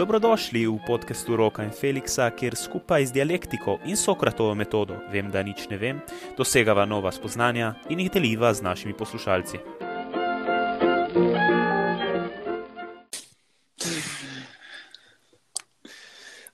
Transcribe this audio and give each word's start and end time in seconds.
Dobrodošli 0.00 0.64
v 0.64 0.80
podkastu 0.86 1.36
Roka 1.36 1.60
in 1.60 1.76
Feliksa, 1.76 2.30
kjer 2.32 2.56
skupaj 2.56 3.04
z 3.06 3.12
dialektiko 3.12 3.74
in 3.84 4.00
Sokratovo 4.00 4.54
metodo, 4.56 4.96
vem, 5.12 5.28
da 5.28 5.42
nič 5.44 5.68
ne 5.68 5.76
vem, 5.76 6.00
dosegava 6.40 6.86
nova 6.88 7.12
spoznanja 7.12 7.74
in 7.92 8.00
jih 8.00 8.08
deliva 8.08 8.48
z 8.56 8.64
našimi 8.64 8.96
poslušalci. 8.96 9.60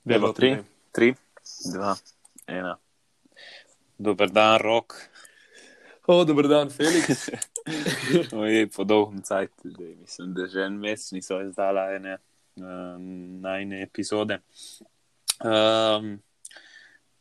Delo 0.03 0.35
tri, 0.35 0.57
tri, 0.91 1.15
dva, 1.71 1.95
ena. 2.51 2.75
Dober 3.95 4.27
dan, 4.27 4.59
Rok. 4.59 4.91
O, 6.11 6.25
dober 6.27 6.51
dan, 6.51 6.75
Felix. 6.75 7.31
Ojej, 8.43 8.67
po 8.75 8.83
dolgem 8.83 9.23
cajtu, 9.23 9.71
mislim, 10.03 10.35
da 10.35 10.51
že 10.51 10.67
en 10.67 10.83
mesec 10.83 11.15
niso 11.15 11.39
izdala 11.47 11.95
ene 11.95 12.19
um, 12.57 13.41
najne 13.41 13.83
epizode. 13.83 14.41
Um, 15.45 16.17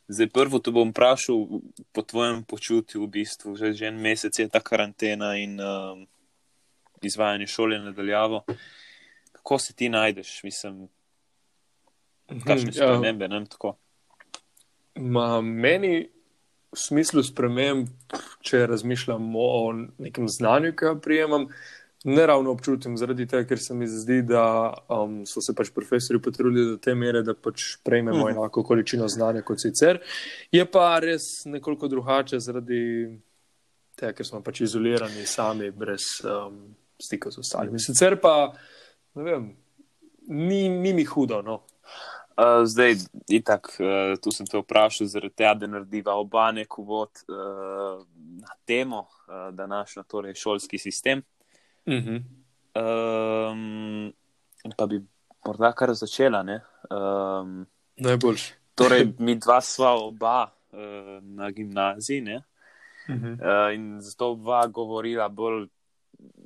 zdaj, 0.08 0.28
prvo 0.32 0.58
te 0.58 0.70
bom 0.70 0.90
vprašal 0.90 1.60
po 1.92 2.02
tvojem 2.02 2.44
počutju, 2.44 3.04
v 3.04 3.12
bistvu, 3.20 3.56
že, 3.56 3.72
že 3.72 3.88
en 3.90 4.00
mesec 4.00 4.38
je 4.38 4.48
ta 4.48 4.60
karantena 4.60 5.34
in 5.36 5.60
um, 5.60 6.06
izvajanje 7.02 7.46
šole 7.46 7.78
nadaljavo. 7.78 8.44
Kako 9.32 9.58
se 9.58 9.74
ti 9.74 9.88
najdeš, 9.88 10.42
mislim, 10.42 10.88
kakšne 12.26 12.72
ja. 12.72 12.72
spremembe, 12.72 13.28
ne 13.28 13.44
tako? 13.44 13.76
Ma, 14.96 15.40
meni 15.40 16.08
v 16.72 16.78
smislu 16.78 17.22
sprememb, 17.24 17.88
če 18.44 18.66
razmišljam 18.66 19.32
o 19.36 19.72
nekem 19.98 20.28
znanju, 20.28 20.72
ki 20.72 20.88
ga 20.88 20.94
prijemam, 21.00 21.46
ne 22.06 22.26
ravno 22.26 22.52
občutim, 22.54 22.94
zaradi 22.96 23.26
tega, 23.26 23.42
ker 23.48 23.58
se 23.58 23.74
mi 23.74 23.86
zdi, 23.90 24.20
da 24.22 24.42
um, 24.94 25.24
so 25.26 25.40
se 25.42 25.54
pač 25.58 25.72
profesori 25.74 26.20
potrudili 26.22 26.70
do 26.70 26.76
te 26.78 26.94
mere, 26.94 27.22
da 27.26 27.34
pač 27.34 27.76
prejmemo 27.84 28.28
Mhm. 28.28 28.36
enako 28.38 28.62
količino 28.62 29.08
znanja 29.08 29.42
kot 29.42 29.60
sicer. 29.60 29.98
Je 30.52 30.64
pa 30.70 30.98
res 31.02 31.44
nekoliko 31.44 31.88
drugače 31.88 32.38
zaradi 32.40 32.80
tega, 33.96 34.12
ker 34.12 34.26
smo 34.26 34.42
pač 34.42 34.60
izolirani 34.60 35.26
sami, 35.26 35.70
brez 35.70 36.06
um, 36.24 36.76
stika 37.02 37.30
z 37.30 37.42
ostalimi. 37.42 37.80
Sicer 37.82 38.20
pa, 38.20 38.52
ne 39.14 39.22
vem, 39.22 39.56
ni, 40.28 40.68
ni 40.68 40.92
mi 40.92 41.04
hudo. 41.04 41.42
No. 41.42 41.62
Uh, 42.36 42.62
zdaj, 42.68 42.94
itak, 43.32 43.70
uh, 43.80 44.14
tu 44.20 44.30
sem 44.30 44.46
te 44.46 44.58
vprašal, 44.60 45.08
zaradi 45.08 45.34
tega, 45.34 45.54
da 45.54 45.66
narediva 45.66 46.14
oba 46.14 46.52
nek 46.52 46.78
uvod 46.78 47.10
uh, 47.32 48.04
na 48.42 48.54
temo, 48.64 49.06
uh, 49.26 49.48
današnjo, 49.56 50.02
torej 50.06 50.34
šolski 50.34 50.78
sistem. 50.78 51.22
Uh 51.86 51.94
-huh. 51.94 52.22
Um, 52.76 54.12
pa 54.76 54.86
bi 54.86 55.00
morda 55.46 55.72
kar 55.72 55.94
začela. 55.94 56.42
ne. 56.42 56.60
Um, 56.90 57.66
Najboljši. 57.96 58.54
torej, 58.74 59.12
mi 59.18 59.34
dva 59.34 59.60
sva 59.60 59.94
oba 59.94 60.50
uh, 60.72 61.22
na 61.22 61.50
gimnaziji 61.50 62.20
ne? 62.20 62.42
Uh 63.08 63.14
-huh. 63.14 63.68
uh, 63.68 63.74
in 63.74 64.00
zato 64.00 64.34
dva 64.34 64.66
govorila 64.66 65.28
bolj 65.28 65.68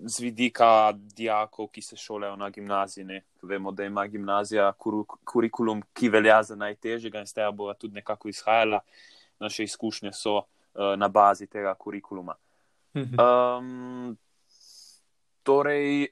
z 0.05 0.20
vidika 0.20 0.92
dijakov, 0.92 1.68
ki 1.68 1.83
se 1.83 1.96
šolajo 1.96 2.36
na 2.36 2.50
gimnaziji. 2.50 3.05
Ne? 3.05 3.22
Vemo, 3.42 3.70
da 3.72 3.84
ima 3.84 4.06
gimnazija 4.06 4.72
kuru, 4.72 5.05
kurikulum, 5.24 5.83
ki 5.92 6.08
velja 6.08 6.42
za 6.42 6.56
najtežjega 6.56 7.20
in 7.20 7.27
z 7.27 7.34
tega 7.34 7.50
bova 7.50 7.74
tudi 7.74 7.94
nekako 7.94 8.28
izhajala. 8.28 8.80
Naše 9.41 9.64
izkušnje 9.64 10.12
so 10.12 10.36
uh, 10.36 10.44
na 10.96 11.08
bazi 11.08 11.46
tega 11.46 11.74
kurikuluma. 11.74 12.34
Um, 12.94 14.16
torej, 15.51 16.06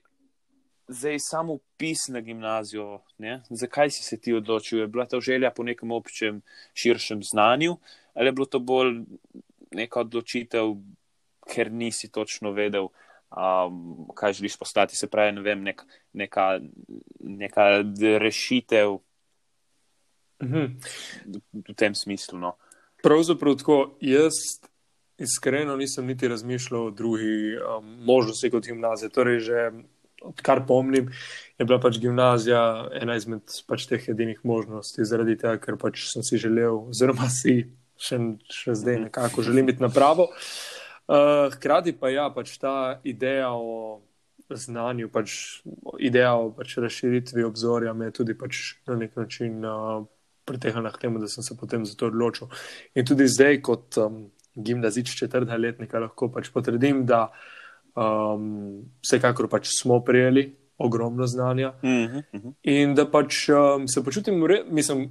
zdaj 0.89 1.19
samo 1.23 1.53
upis 1.53 2.09
na 2.09 2.21
gimnazijo. 2.21 3.03
Ne? 3.19 3.43
Zakaj 3.51 3.91
si 3.91 4.03
se 4.03 4.19
ti 4.21 4.35
odločil? 4.35 4.81
Je 4.81 4.87
bila 4.87 5.07
to 5.07 5.21
želja 5.21 5.53
po 5.55 5.63
nekem 5.63 5.93
občem, 5.95 6.43
širšem 6.75 7.23
znanju, 7.23 7.77
ali 8.15 8.29
je 8.29 8.33
bilo 8.33 8.47
to 8.47 8.59
bolj 8.59 9.05
neka 9.71 10.01
odločitev, 10.01 10.75
ker 11.49 11.71
nisi 11.73 12.11
točno 12.11 12.51
vedel, 12.53 12.89
um, 13.31 14.09
kaj 14.15 14.33
želiš 14.41 14.59
postati? 14.59 14.97
Se 14.97 15.07
pravi, 15.07 15.33
ne 15.33 15.45
vem, 15.47 15.63
nek, 15.63 15.85
neka, 16.13 16.59
neka 17.21 17.69
rešitev 18.19 18.99
-huh. 20.41 20.75
v 21.69 21.75
tem 21.75 21.95
smislu. 21.95 22.39
No. 22.39 22.57
Pravzaprav 23.03 23.57
tako, 23.63 23.79
jaz 24.01 24.35
iskreno 25.19 25.77
nisem 25.77 26.07
niti 26.07 26.29
razmišljal 26.29 26.87
o 26.87 26.91
drugi 26.91 27.57
um, 27.57 27.97
možnosti 28.05 28.51
kot 28.51 28.67
gimnazija. 28.67 29.09
Torej, 29.09 29.41
že 29.41 29.71
odkar 30.23 30.67
pomnim, 30.67 31.11
je 31.59 31.65
bila 31.65 31.81
pač 31.81 31.99
gimnazija 31.99 32.89
ena 33.01 33.17
izmed 33.17 33.43
pač 33.67 33.87
teh 33.91 34.09
edinih 34.09 34.41
možnosti, 34.45 35.05
zaradi 35.05 35.37
tega, 35.39 35.59
ker 35.63 35.79
pač 35.79 36.09
sem 36.13 36.23
si 36.27 36.39
želel, 36.39 36.89
oziroma 36.91 37.29
si 37.41 37.61
še, 37.99 38.19
še 38.51 38.77
zdaj 38.79 39.03
nekako 39.09 39.47
želim 39.47 39.67
biti 39.67 39.83
na 39.83 39.91
pravo. 39.95 40.31
Uh, 41.09 41.49
hkrati 41.55 41.95
pa 41.97 42.13
ja, 42.13 42.29
pač 42.35 42.59
ta 42.61 43.01
ideja 43.05 43.51
o 43.57 44.03
znanju, 44.49 45.09
pač 45.13 45.63
ideja 45.99 46.35
o 46.37 46.51
pač 46.57 46.77
razširitvi 46.81 47.45
obzorja 47.45 47.93
me 47.97 48.09
je 48.09 48.21
tudi 48.21 48.37
pač 48.39 48.79
na 48.89 48.97
nek 49.01 49.17
način. 49.17 49.59
Uh, 49.65 50.07
pritehnila 50.49 50.89
k 50.89 51.05
temu, 51.05 51.21
da 51.21 51.29
sem 51.29 51.45
se 51.45 51.53
potem 51.61 51.85
za 51.85 51.93
to 51.93 52.09
odločil. 52.09 52.49
In 52.97 53.05
tudi 53.05 53.29
zdaj, 53.29 53.61
kot 53.61 53.99
um, 54.01 54.31
gimnazič 54.65 55.15
četrtega 55.19 55.57
letnika, 55.57 56.03
lahko 56.03 56.29
pač 56.33 56.51
potrdim, 56.55 57.05
da 57.07 57.29
um, 57.95 58.83
vsekakor 59.05 59.49
pač 59.51 59.71
smo 59.81 60.01
prijeli 60.05 60.51
ogromno 60.79 61.27
znanja 61.27 61.73
Uh 61.83 61.89
-huh, 61.91 62.23
uh 62.33 62.41
-huh. 62.41 62.53
in 62.63 62.95
da 62.95 63.07
pač 63.11 63.49
um, 63.49 63.89
se 63.89 64.05
počutim, 64.05 64.47
re, 64.47 64.65
mislim, 64.71 65.09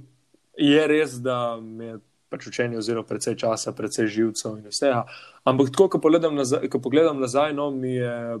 je 0.56 0.86
res, 0.86 1.12
da 1.20 1.60
me 1.60 1.84
je 1.84 1.98
pač 2.28 2.46
učenje 2.46 2.76
vzelo 2.78 3.02
precej 3.02 3.36
časa, 3.36 3.72
precej 3.72 4.06
živcev 4.06 4.58
in 4.58 4.68
vsega. 4.68 5.06
Ampak 5.44 5.70
tako, 5.70 5.88
ko 5.88 5.98
pogledam 5.98 6.34
nazaj, 6.34 6.68
ko 6.68 6.78
pogledam 6.78 7.20
nazaj 7.20 7.54
no, 7.54 7.70
mi 7.70 7.94
je. 7.94 8.38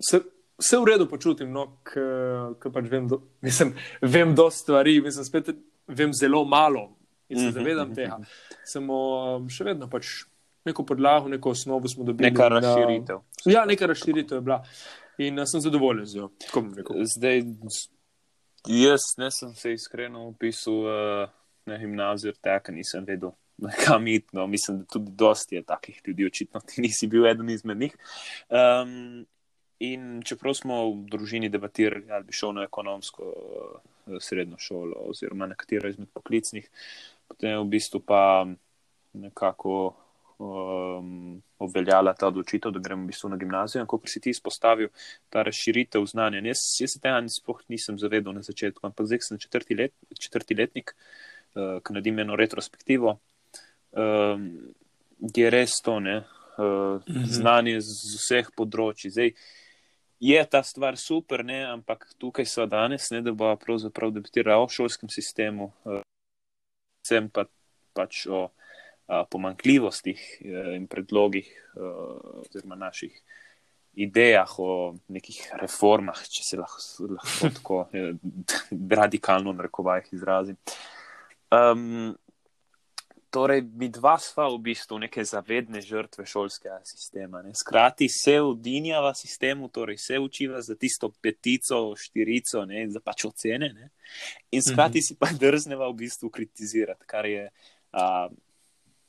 Se, 0.00 0.20
Vse 0.60 0.76
v 0.76 0.84
redu 0.84 1.06
počutim, 1.08 1.52
no, 1.52 1.80
ker 1.88 2.72
pač 2.72 2.88
vem, 2.92 3.08
do, 3.08 3.22
mislim, 3.46 3.72
vem 4.02 4.34
dosta 4.34 4.58
stvari, 4.60 5.00
mislim, 5.00 5.24
spet 5.24 5.56
vem 5.88 6.12
zelo 6.12 6.44
malo 6.44 6.90
in 7.28 7.38
se 7.38 7.44
Mhm, 7.46 7.54
zavedam 7.54 7.86
mhm, 7.88 7.94
tega. 7.94 8.18
Samo 8.64 8.96
um, 9.36 9.48
še 9.48 9.64
vedno 9.64 9.88
pač 9.88 10.26
neko 10.64 10.84
podlago, 10.86 11.28
neko 11.28 11.50
osnovo 11.50 11.88
smo 11.88 12.04
dobili. 12.04 12.30
Neka 12.30 12.48
na- 12.48 12.60
razširitev. 12.60 13.18
Ja, 13.44 13.64
neka 13.64 13.86
razširitev 13.86 14.36
je 14.38 14.40
bila 14.40 14.64
in 15.18 15.38
uh, 15.38 15.44
sem 15.46 15.60
zadovoljen 15.60 16.06
z 16.06 16.16
njo. 16.16 16.30
Rekel. 16.76 16.96
Zdaj, 17.16 17.42
jaz 18.66 19.00
ne 19.18 19.30
sem 19.30 19.54
se 19.54 19.72
iskreno 19.72 20.26
upisal 20.28 20.74
uh, 20.74 21.28
na 21.66 21.78
gimnazijo, 21.78 22.32
tako 22.40 22.72
nisem 22.72 23.04
vedel, 23.04 23.30
kam 23.86 24.06
iti. 24.06 24.28
No, 24.32 24.46
mislim, 24.46 24.78
da 24.78 24.84
tudi 24.84 25.10
dosti 25.10 25.54
je 25.54 25.62
takih 25.62 26.02
ljudi, 26.06 26.26
očitno 26.26 26.60
ti 26.60 26.80
nisi 26.80 27.06
bil 27.06 27.26
eden 27.26 27.50
izmed 27.50 27.78
njih. 27.78 27.96
Um, 28.48 29.26
in 29.78 30.22
čeprav 30.24 30.54
smo 30.54 30.90
v 30.90 31.06
družini 31.10 31.48
debatirali, 31.48 32.10
ali 32.10 32.24
bi 32.24 32.32
šel 32.32 32.52
na 32.52 32.62
ekonomsko 32.62 33.24
uh, 33.24 34.16
srednjo 34.20 34.58
šolo 34.58 34.96
oziroma 34.96 35.46
na 35.46 35.54
katero 35.54 35.88
izmed 35.88 36.08
poklicnih, 36.12 36.68
potem 37.28 37.50
je 37.50 37.58
v 37.58 37.64
bistvu 37.64 38.00
pa 38.00 38.46
nekako. 39.12 39.96
Um, 40.40 41.42
obveljala 41.60 42.14
ta 42.16 42.30
odločitev, 42.30 42.72
da 42.72 42.80
gremo 42.80 43.04
v 43.04 43.10
bistvu 43.10 43.28
na 43.28 43.36
gimnazijo. 43.36 43.82
In 43.82 43.88
kot 43.90 44.06
si 44.08 44.22
ti 44.24 44.32
izpostavil, 44.32 44.88
ta 45.28 45.42
razširitev 45.44 46.06
znanja. 46.08 46.40
Jaz, 46.48 46.62
jaz 46.80 46.94
se 46.94 47.00
tega 47.04 47.18
sploh 47.28 47.58
nisem 47.68 47.98
zavedal 48.00 48.32
na 48.32 48.40
začetku, 48.40 48.80
ampak 48.88 49.04
zdaj 49.04 49.20
sem 49.26 49.40
četrti, 49.42 49.76
let, 49.76 49.92
četrti 50.16 50.56
letnik, 50.56 50.94
uh, 50.96 51.76
ki 51.84 51.92
naredim 51.92 52.22
eno 52.24 52.38
retrospektivo. 52.40 53.18
Um, 53.92 54.46
je 55.20 55.50
res 55.52 55.76
to, 55.84 55.98
ne, 56.00 56.22
uh, 56.56 57.04
Mhm. 57.04 57.28
znanje 57.28 57.80
z 57.84 58.16
vseh 58.16 58.48
področji. 58.56 59.12
Zdaj, 59.12 59.34
je 60.20 60.46
ta 60.48 60.62
stvar 60.62 60.96
super, 60.96 61.44
ne, 61.44 61.66
ampak 61.68 62.08
tukaj 62.16 62.48
so 62.48 62.64
danes, 62.66 63.10
ne, 63.10 63.20
da 63.20 63.32
bo 63.32 63.52
pravzaprav 63.60 64.16
debatirala 64.16 64.64
o 64.64 64.72
šolskem 64.72 65.12
sistemu, 65.12 65.72
uh, 65.84 66.00
sem 67.04 67.28
pa 67.28 67.44
pač 67.92 68.24
o 68.26 68.46
a, 68.46 68.50
pomankljivostih 69.30 70.20
eh, 70.40 70.72
in 70.76 70.86
predlogih 70.86 71.48
eh, 71.48 71.80
oziroma 72.44 72.78
naših 72.78 73.22
idejah 73.92 74.58
o 74.58 74.94
nekih 75.08 75.42
reformah, 75.60 76.20
če 76.30 76.46
se 76.46 76.58
lahko, 76.60 77.10
lahko 77.16 77.52
tako 77.58 77.78
eh, 77.92 78.12
radikalno 79.02 79.52
na 79.52 79.66
rekovajih 79.66 80.12
izrazim. 80.14 80.58
Um, 81.50 82.12
torej, 83.30 83.62
mi 83.62 83.88
dva 83.90 84.16
sva 84.22 84.46
v 84.50 84.58
bistvu 84.70 84.98
neke 85.02 85.24
zavedne 85.26 85.82
žrtve 85.82 86.26
šolskega 86.26 86.78
sistema. 86.86 87.42
Ne? 87.42 87.54
Skrati 87.54 88.08
se 88.08 88.36
udinjava 88.42 89.14
sistemu, 89.14 89.68
torej 89.68 89.98
se 89.98 90.18
učiva 90.18 90.62
za 90.62 90.76
tisto 90.78 91.10
petico, 91.22 91.96
štirico, 91.98 92.64
ne? 92.70 92.86
za 92.90 93.02
pač 93.02 93.26
ocene. 93.26 93.72
Ne? 93.74 93.90
In 94.54 94.62
skrati 94.62 95.02
si 95.02 95.18
pa 95.18 95.30
drzneva 95.34 95.90
v 95.90 95.98
bistvu 96.04 96.30
kritizirati, 96.30 97.06
kar 97.10 97.26
je 97.26 97.48
a, 97.92 98.28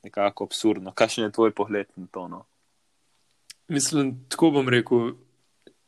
nekako 0.03 0.43
absurdno. 0.43 0.93
Kakšen 0.95 1.23
je 1.23 1.31
tvoj 1.31 1.51
pogled 1.55 1.87
na 1.95 2.07
to? 2.11 2.27
No? 2.27 2.45
Mislim, 3.67 4.25
tako 4.29 4.51
bom 4.51 4.69
rekel. 4.69 5.11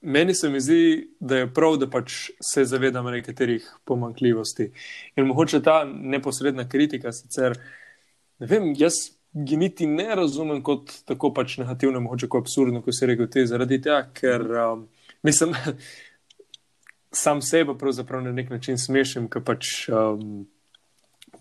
meni 0.01 0.35
se 0.35 0.49
mi 0.49 0.59
zdi, 0.61 1.09
da 1.19 1.37
je 1.37 1.53
prav, 1.53 1.77
da 1.77 1.89
pač 1.89 2.29
se 2.41 2.65
zavedamo 2.65 3.11
nekaterih 3.11 3.69
pomankljivosti. 3.85 4.71
In 5.15 5.25
mogoče 5.25 5.61
ta 5.63 5.83
neposredna 5.85 6.69
kritika, 6.69 7.11
sicer, 7.11 7.55
ne 8.39 8.47
vem, 8.47 8.73
jaz 8.77 8.93
gi 9.33 9.57
niti 9.57 9.87
ne 9.87 10.15
razumem 10.15 10.61
kot 10.63 10.91
tako 11.05 11.31
pač 11.33 11.57
negativno, 11.57 11.99
mogoče 11.99 12.27
kot 12.27 12.43
absurdno, 12.43 12.81
kot 12.81 12.97
si 12.99 13.07
rekel 13.09 13.29
ti, 13.31 13.45
zaradi 13.47 13.79
tega, 13.81 14.01
ker 14.13 14.43
um, 14.65 14.87
mislim, 15.23 15.55
sam 17.23 17.41
sebe 17.41 17.77
pravzaprav 17.79 18.23
na 18.23 18.31
nek 18.31 18.51
način 18.51 18.77
smešim, 18.77 19.29
ker 19.31 19.43
pač 19.45 19.87
um, 19.89 20.43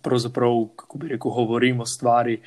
pravzaprav, 0.02 0.66
kako 0.76 0.98
bi 0.98 1.08
rekel, 1.14 1.30
govorim 1.30 1.80
o 1.80 1.86
stvari. 1.86 2.40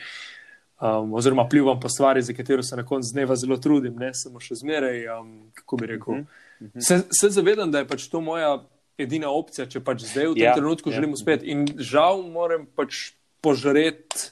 Um, 0.81 1.13
oziroma, 1.15 1.47
plivam 1.49 1.79
po 1.79 1.89
stvari, 1.89 2.21
za 2.21 2.33
katero 2.33 2.63
se 2.63 2.75
na 2.75 2.83
koncu 2.85 3.13
dneva 3.13 3.35
zelo 3.35 3.57
trudim, 3.57 3.95
ne 3.95 4.13
samo 4.13 4.39
še 4.43 4.59
zmeraj. 4.59 5.05
Um, 5.15 5.35
kako 5.53 5.77
bi 5.77 5.87
rekel? 5.87 6.13
Uh 6.13 6.19
-huh, 6.19 6.25
uh 6.59 6.67
-huh. 6.67 6.87
Se, 6.87 7.03
se 7.11 7.29
zavedam, 7.29 7.71
da 7.71 7.79
je 7.79 7.87
pač 7.87 8.07
to 8.07 8.21
moja 8.21 8.63
edina 8.97 9.29
opcija, 9.29 9.65
če 9.65 9.79
pač 9.79 10.03
zdaj 10.07 10.27
v 10.27 10.33
tem 10.33 10.43
ja, 10.43 10.55
trenutku 10.55 10.89
ja. 10.89 10.95
želim 10.95 11.13
uspeti. 11.13 11.45
In 11.45 11.65
žal 11.77 12.23
moram 12.31 12.65
pač 12.75 13.13
požreti 13.41 14.31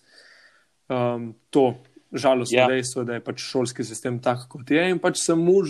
um, 0.90 1.34
to 1.50 1.74
žalostno 2.14 2.58
ja. 2.58 2.68
dejstvo, 2.68 3.04
da 3.04 3.14
je 3.18 3.24
pač 3.26 3.42
šolski 3.42 3.84
sistem 3.84 4.20
tak, 4.24 4.48
kot 4.50 4.72
je 4.72 4.90
in 4.90 5.00
pač 5.02 5.18
se 5.24 5.36
mu 5.36 5.64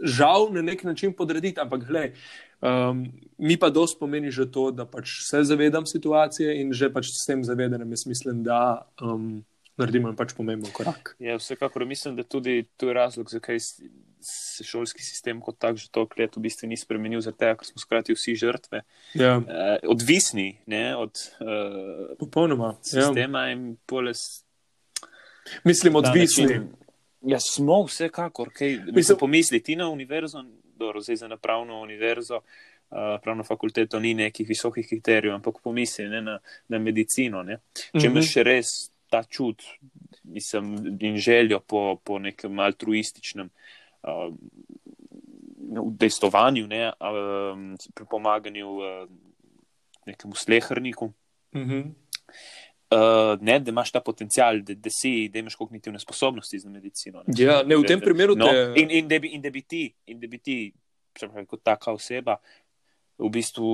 žal 0.00 0.50
na 0.52 0.62
nek 0.62 0.84
način 0.84 1.12
podrediti. 1.12 1.60
Ampak, 1.60 1.86
gledaj, 1.86 2.12
um, 2.60 3.06
mi 3.38 3.56
pa 3.56 3.70
dosti 3.70 3.98
pomeni 4.00 4.30
že 4.30 4.46
to, 4.50 4.70
da 4.70 4.86
pač 4.86 5.20
se 5.26 5.42
zavedam 5.44 5.86
situacije 5.86 6.60
in 6.60 6.72
že 6.72 6.92
pač 6.92 7.10
s 7.12 7.26
tem 7.26 7.44
zavedanjem 7.44 7.90
jaz 7.90 8.06
mislim, 8.06 8.42
da. 8.42 8.86
Um, 9.00 9.44
Naredimo 9.74 10.12
pač 10.14 10.30
pomemben 10.38 10.70
korak. 10.70 11.16
Ja, 11.18 11.34
vsekakor 11.34 11.82
mislim, 11.82 12.14
da 12.14 12.22
tudi 12.22 12.60
to 12.78 12.86
je 12.86 12.94
razlog, 12.94 13.26
zakaj 13.26 13.58
se 13.58 14.62
šolski 14.64 15.02
sistem 15.02 15.40
kot 15.42 15.58
tak 15.58 15.80
že 15.82 15.90
toliko 15.90 16.14
let 16.22 16.36
v 16.36 16.44
bistvu 16.46 16.70
ni 16.70 16.78
spremenil, 16.78 17.18
zato 17.18 17.50
ker 17.58 17.66
smo 17.66 17.82
skrati 17.82 18.14
vsi 18.14 18.36
žrtve. 18.38 18.84
Ja. 19.18 19.40
Uh, 19.42 19.74
odvisni 19.90 20.60
ne, 20.70 20.94
od 20.94 21.18
uh, 21.42 22.14
Popolnoma. 22.22 22.76
Ja. 22.86 23.02
sistema 23.02 23.48
ja. 23.48 23.58
in 23.58 23.74
poles 23.82 24.44
Mislim, 25.64 25.96
odvisni. 25.96 26.60
Ja, 27.22 27.38
smo 27.40 27.82
vsekakor, 27.84 28.50
kaj 28.52 28.78
mislim, 28.92 29.18
pomisliti 29.18 29.76
na 29.76 29.88
univerzo, 29.88 30.44
dobro, 30.78 31.00
zdaj 31.00 31.16
za 31.16 31.28
napravno 31.28 31.80
univerzo, 31.80 32.36
uh, 32.36 32.98
pravno 33.22 33.44
fakulteto 33.44 34.00
ni 34.00 34.14
nekih 34.14 34.48
visokih 34.48 34.88
kriterijev, 34.88 35.34
ampak 35.34 35.62
pomisli 35.62 36.08
ne, 36.08 36.22
na, 36.22 36.38
na 36.68 36.78
medicino. 36.78 37.42
Ne. 37.42 37.58
Če 37.74 38.06
imaš 38.06 38.36
mm 38.36 38.40
-hmm. 38.40 38.42
res 38.42 38.90
ta 39.10 39.22
čut 39.22 39.62
mislim, 40.24 40.96
in 41.00 41.16
željo 41.16 41.60
po, 41.60 41.96
po 42.04 42.18
nekem 42.18 42.58
altruističnem 42.58 43.50
uh, 44.02 44.34
dejstovanju, 45.98 46.66
ne, 46.66 46.88
uh, 46.88 47.78
pri 47.94 48.06
pomaganju 48.10 48.70
uh, 48.70 49.08
nekemu 50.06 50.34
slehrniku. 50.34 51.12
Mm 51.54 51.60
-hmm. 51.60 51.84
Uh, 52.94 53.40
ne, 53.40 53.56
da 53.60 53.72
imaš 53.72 53.90
ta 53.90 54.00
potencial, 54.00 54.60
da, 54.62 54.74
da 54.78 54.90
si, 54.92 55.28
da 55.32 55.40
imaš 55.40 55.56
kognitivne 55.58 55.98
sposobnosti 55.98 56.58
za 56.58 56.70
medicino. 56.70 57.22
Ne. 57.26 57.34
Ja, 57.38 57.62
ne, 57.66 57.78
v 57.80 57.86
tem 57.88 58.00
primeru 58.00 58.36
no, 58.38 58.46
te... 58.46 58.60
in, 58.76 58.90
in, 58.90 59.08
da 59.08 59.18
bi, 59.18 59.32
in 59.34 59.42
da 59.42 59.50
bi 59.50 59.62
ti, 59.62 59.88
in 60.06 60.20
da 60.20 60.28
bi 60.30 60.38
ti, 60.38 60.58
pravi, 61.18 61.46
kot 61.50 61.64
taka 61.66 61.94
oseba, 61.96 62.36
v 63.18 63.30
bistvu 63.34 63.72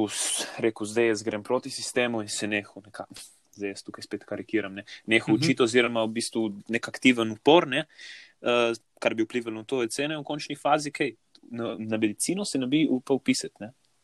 rekel, 0.64 0.88
zdaj 0.88 1.10
jaz 1.12 1.24
grem 1.26 1.44
proti 1.44 1.72
sistemu 1.74 2.22
in 2.22 2.32
se 2.32 2.48
neho 2.48 2.82
nekako. 2.84 3.18
Zdaj 3.58 3.74
jaz 3.74 3.82
tukaj 3.82 4.06
spet 4.06 4.24
karikiram, 4.24 4.78
ne, 4.78 4.84
neho 5.10 5.26
uh 5.26 5.34
-huh. 5.34 5.42
učiti, 5.42 5.62
oziroma 5.62 6.04
v 6.04 6.14
bistvu 6.16 6.44
nek 6.68 6.88
aktiven 6.88 7.32
upor, 7.34 7.66
ne, 7.68 7.84
uh, 8.40 8.72
kar 9.02 9.14
bi 9.14 9.26
vplivalo 9.26 9.56
na 9.56 9.64
to, 9.64 9.82
je 9.82 9.88
cene 9.88 10.16
v 10.16 10.24
končni 10.24 10.56
fazi, 10.56 10.92
kaj 10.92 11.12
na, 11.50 11.74
na 11.78 11.96
medicino 11.96 12.44
se 12.44 12.58
ne 12.58 12.66
bi 12.66 12.86
upal 12.90 13.18
pisati. 13.18 13.54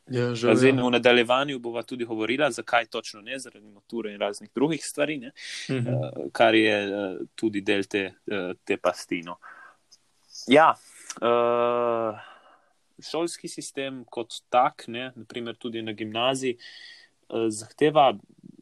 Ja, 0.06 0.34
žal, 0.34 0.54
Zdaj, 0.54 0.70
ja. 0.70 0.84
v 0.84 0.90
nadaljevanju 0.90 1.58
bova 1.58 1.82
tudi 1.82 2.04
govorila, 2.04 2.50
zakaj 2.50 2.86
točno 2.86 3.20
ne, 3.20 3.38
zaradi 3.38 3.66
mature 3.66 4.12
in 4.12 4.20
raznih 4.20 4.50
drugih 4.54 4.84
stvari, 4.84 5.16
uh 5.18 5.22
Mhm. 5.74 5.86
-huh. 5.86 6.10
uh, 6.26 6.32
kar 6.32 6.54
je 6.54 6.86
uh, 6.86 7.20
tudi 7.34 7.60
del 7.60 7.84
te, 7.84 8.14
uh, 8.26 8.56
te 8.64 8.76
pastino. 8.76 9.36
Ja, 10.46 10.74
uh, 11.22 12.18
šolski 13.10 13.48
sistem 13.48 14.04
kot 14.04 14.34
tak, 14.48 14.84
ne, 14.86 15.12
naprimer 15.16 15.56
tudi 15.56 15.82
na 15.82 15.92
gimnaziji, 15.92 16.56
uh, 17.28 17.46
zahteva, 17.48 18.14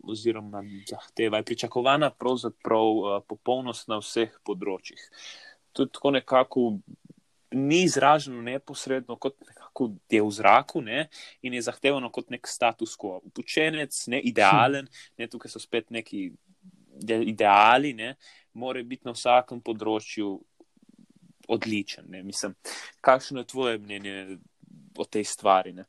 oziroma 0.02 0.62
zahteva, 0.86 1.36
je 1.36 1.42
pričakovana 1.42 2.10
pravzaprav 2.10 2.86
uh, 2.86 3.22
popolnost 3.28 3.88
na 3.88 3.98
vseh 3.98 4.30
področjih. 4.44 5.00
Tudi 5.72 5.92
tako 5.92 6.10
nekako 6.10 6.78
ni 7.54 7.82
izraženo 7.82 8.42
neposredno 8.42 9.16
kot 9.16 9.36
nekako 9.46 9.90
v 10.10 10.30
zraku 10.30 10.82
ne, 10.82 11.08
in 11.42 11.54
je 11.54 11.62
zahtevano 11.62 12.10
kot 12.10 12.30
nek 12.30 12.46
status 12.46 12.96
quo. 12.96 13.20
Učenec, 13.38 14.06
ne 14.06 14.20
idealen, 14.20 14.88
ne, 15.18 15.28
tukaj 15.28 15.50
so 15.50 15.62
spet 15.62 15.90
neki 15.90 16.28
ideali, 17.02 17.92
ne, 17.94 18.14
mora 18.52 18.82
biti 18.82 19.08
na 19.08 19.14
vsakem 19.14 19.60
področju 19.60 20.36
odličen. 21.48 22.06
Ne. 22.08 22.22
Mislim, 22.22 22.54
kakšno 23.04 23.42
je 23.42 23.50
tvoje 23.50 23.78
mnenje 23.78 24.38
o 24.98 25.04
tej 25.04 25.26
stvari? 25.28 25.74
Ne? 25.74 25.88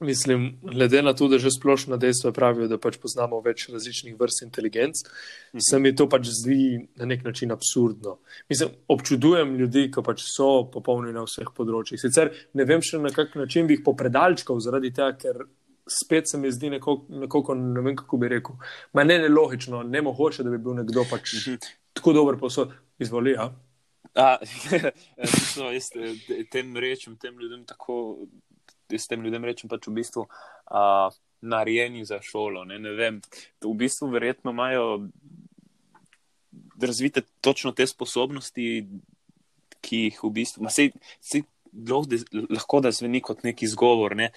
Mislim, 0.00 0.58
glede 0.62 1.02
na 1.02 1.12
to, 1.12 1.28
da 1.28 1.38
že 1.38 1.50
splošno 1.50 1.96
dejstvo 2.00 2.32
pravijo, 2.32 2.68
da 2.68 2.78
pač 2.80 2.96
poznamo 2.96 3.40
več 3.44 3.66
različnih 3.68 4.14
vrst 4.20 4.42
inteligenc, 4.46 5.02
mhm. 5.04 5.60
se 5.60 5.78
mi 5.78 5.92
to 5.96 6.08
pač 6.08 6.30
zdi 6.40 6.86
na 6.96 7.04
nek 7.04 7.24
način 7.24 7.52
absurdno. 7.52 8.16
Mislim, 8.48 8.70
občudujem 8.88 9.54
ljudi, 9.60 9.90
ki 9.92 10.04
pač 10.06 10.24
so 10.24 10.64
popolni 10.72 11.12
na 11.12 11.26
vseh 11.28 11.52
področjih. 11.56 12.00
Sicer 12.00 12.32
ne 12.56 12.64
vem 12.64 12.80
še 12.80 12.98
na 12.98 13.12
kak 13.12 13.36
način 13.36 13.68
bi 13.68 13.76
jih 13.76 13.84
popredalčkal, 13.84 14.60
zaradi 14.64 14.92
tega, 14.96 15.12
ker 15.20 15.44
spet 15.90 16.32
se 16.32 16.40
mi 16.40 16.48
zdi 16.48 16.70
nekako, 16.72 17.54
ne 17.60 17.84
vem 17.84 17.96
kako 17.98 18.24
bi 18.24 18.30
rekel, 18.32 18.56
ma 18.96 19.04
ne 19.04 19.18
nelogično, 19.20 19.82
ne 19.84 20.00
mogoče, 20.06 20.46
da 20.46 20.54
bi 20.54 20.62
bil 20.64 20.80
nekdo 20.80 21.04
pač 21.10 21.34
mhm. 21.42 21.74
tako 21.92 22.16
dober 22.16 22.40
posod. 22.40 22.72
Izvoli, 23.00 23.36
ja. 23.36 23.50
A, 24.16 24.38
so, 25.52 25.68
jaz 25.70 25.92
tem 26.52 26.72
rečem, 26.76 27.20
tem 27.20 27.36
ljudem 27.36 27.66
tako 27.68 28.16
s 28.98 29.10
tem 29.10 29.22
ljudem 29.22 29.44
rečem, 29.44 29.70
pač 29.70 29.86
v 29.88 29.94
bistvu 30.00 30.26
uh, 30.26 31.12
narejeni 31.40 32.04
za 32.04 32.20
šolo. 32.24 32.64
Ne, 32.68 32.78
ne 32.78 32.94
vem, 32.96 33.20
v 33.64 33.74
bistvu 33.84 34.10
verjetno 34.12 34.54
imajo 34.54 35.08
razvite 36.80 37.22
točno 37.40 37.72
te 37.76 37.86
sposobnosti, 37.86 38.66
ki 39.80 40.02
jih 40.06 40.20
v 40.24 40.32
bistvu, 40.40 40.68
sej, 40.72 40.92
sej, 41.20 41.44
lahko 42.50 42.80
da 42.84 42.92
zveni 42.92 43.22
kot 43.24 43.44
neki 43.46 43.64
izgovor. 43.68 44.16
Ne, 44.16 44.32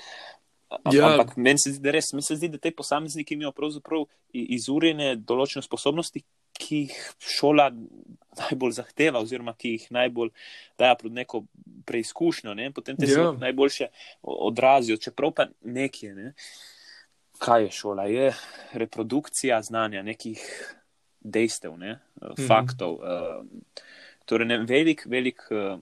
Ja. 0.92 1.10
Ampak 1.10 1.36
meni 1.38 1.60
se 1.60 1.72
zdi, 1.72 1.84
da 1.86 1.92
res, 1.94 2.12
meni 2.14 2.26
se 2.26 2.36
zdi, 2.36 2.50
da 2.50 2.58
te 2.58 2.72
posamezniki 2.74 3.36
imajo 3.38 3.52
pravzaprav 3.54 4.08
izurjene 4.34 5.14
določene 5.22 5.62
sposobnosti, 5.62 6.24
ki 6.54 6.84
jih 6.86 6.98
šola 7.20 7.72
najbolj 8.38 8.78
zahteva, 8.80 9.22
oziroma 9.22 9.54
ki 9.58 9.76
jih 9.76 9.88
najbolj 9.94 10.32
daje 10.80 10.98
pred 11.02 11.14
neko 11.14 11.44
preizkušnjo, 11.86 12.54
ne? 12.58 12.72
potem 12.72 12.98
te 12.98 13.06
Ja. 13.06 13.18
yeah. 13.18 13.40
najboljše 13.40 13.88
odrazijo. 14.22 14.98
Čeprav 14.98 15.32
pa 15.32 15.48
nekje, 15.62 16.14
ne? 16.16 16.34
kaj 17.44 17.64
je 17.64 17.72
šola? 17.72 18.06
Je 18.06 18.32
reprodukcija 18.74 19.62
znanja, 19.62 20.04
nekih 20.04 20.40
dejstev, 21.20 21.78
ne? 21.78 22.00
Mhm. 22.22 22.48
faktov. 22.48 23.00
Uh, 23.00 23.46
torej, 24.26 24.48
ne, 24.48 24.58
velik, 24.58 25.06
velik, 25.06 25.44
uh, 25.52 25.80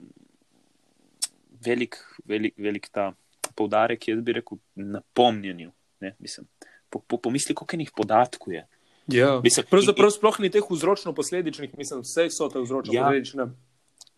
velik, 1.64 1.98
velik, 2.24 2.54
velik 2.58 2.88
ta 2.92 3.12
poudarek, 3.54 4.08
jaz 4.08 4.20
bi 4.20 4.32
rekel, 4.32 4.58
na 4.74 5.02
pomnjenju. 5.14 5.72
Ne? 6.00 6.14
Mislim, 6.18 6.46
po, 6.90 6.98
po, 6.98 7.18
pomisli, 7.18 7.54
koliko 7.54 7.76
enih 7.76 7.90
podatkov 7.96 8.54
je. 8.54 8.66
Ja. 9.06 9.40
Mislim, 9.42 9.66
Pravzaprav 9.70 10.10
sploh 10.14 10.38
ni 10.40 10.50
teh 10.50 10.62
vzročno-posledičnih, 10.70 11.74
mislim, 11.78 12.00
vse 12.06 12.28
so 12.30 12.48
te 12.48 12.58
vzročno-posledične 12.62 13.48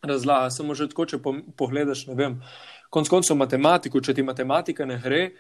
razlage. 0.03 0.50
Samo 0.50 0.75
že 0.75 0.88
tako, 0.88 1.07
če 1.07 1.19
pom- 1.19 1.43
pogledaš, 1.57 2.07
ne 2.07 2.14
vem, 2.14 2.43
konc 2.91 3.09
koncev 3.09 3.37
matematiko, 3.37 4.00
če 4.00 4.14
ti 4.14 4.23
matematika 4.23 4.85
ne 4.85 5.00
gre. 5.00 5.31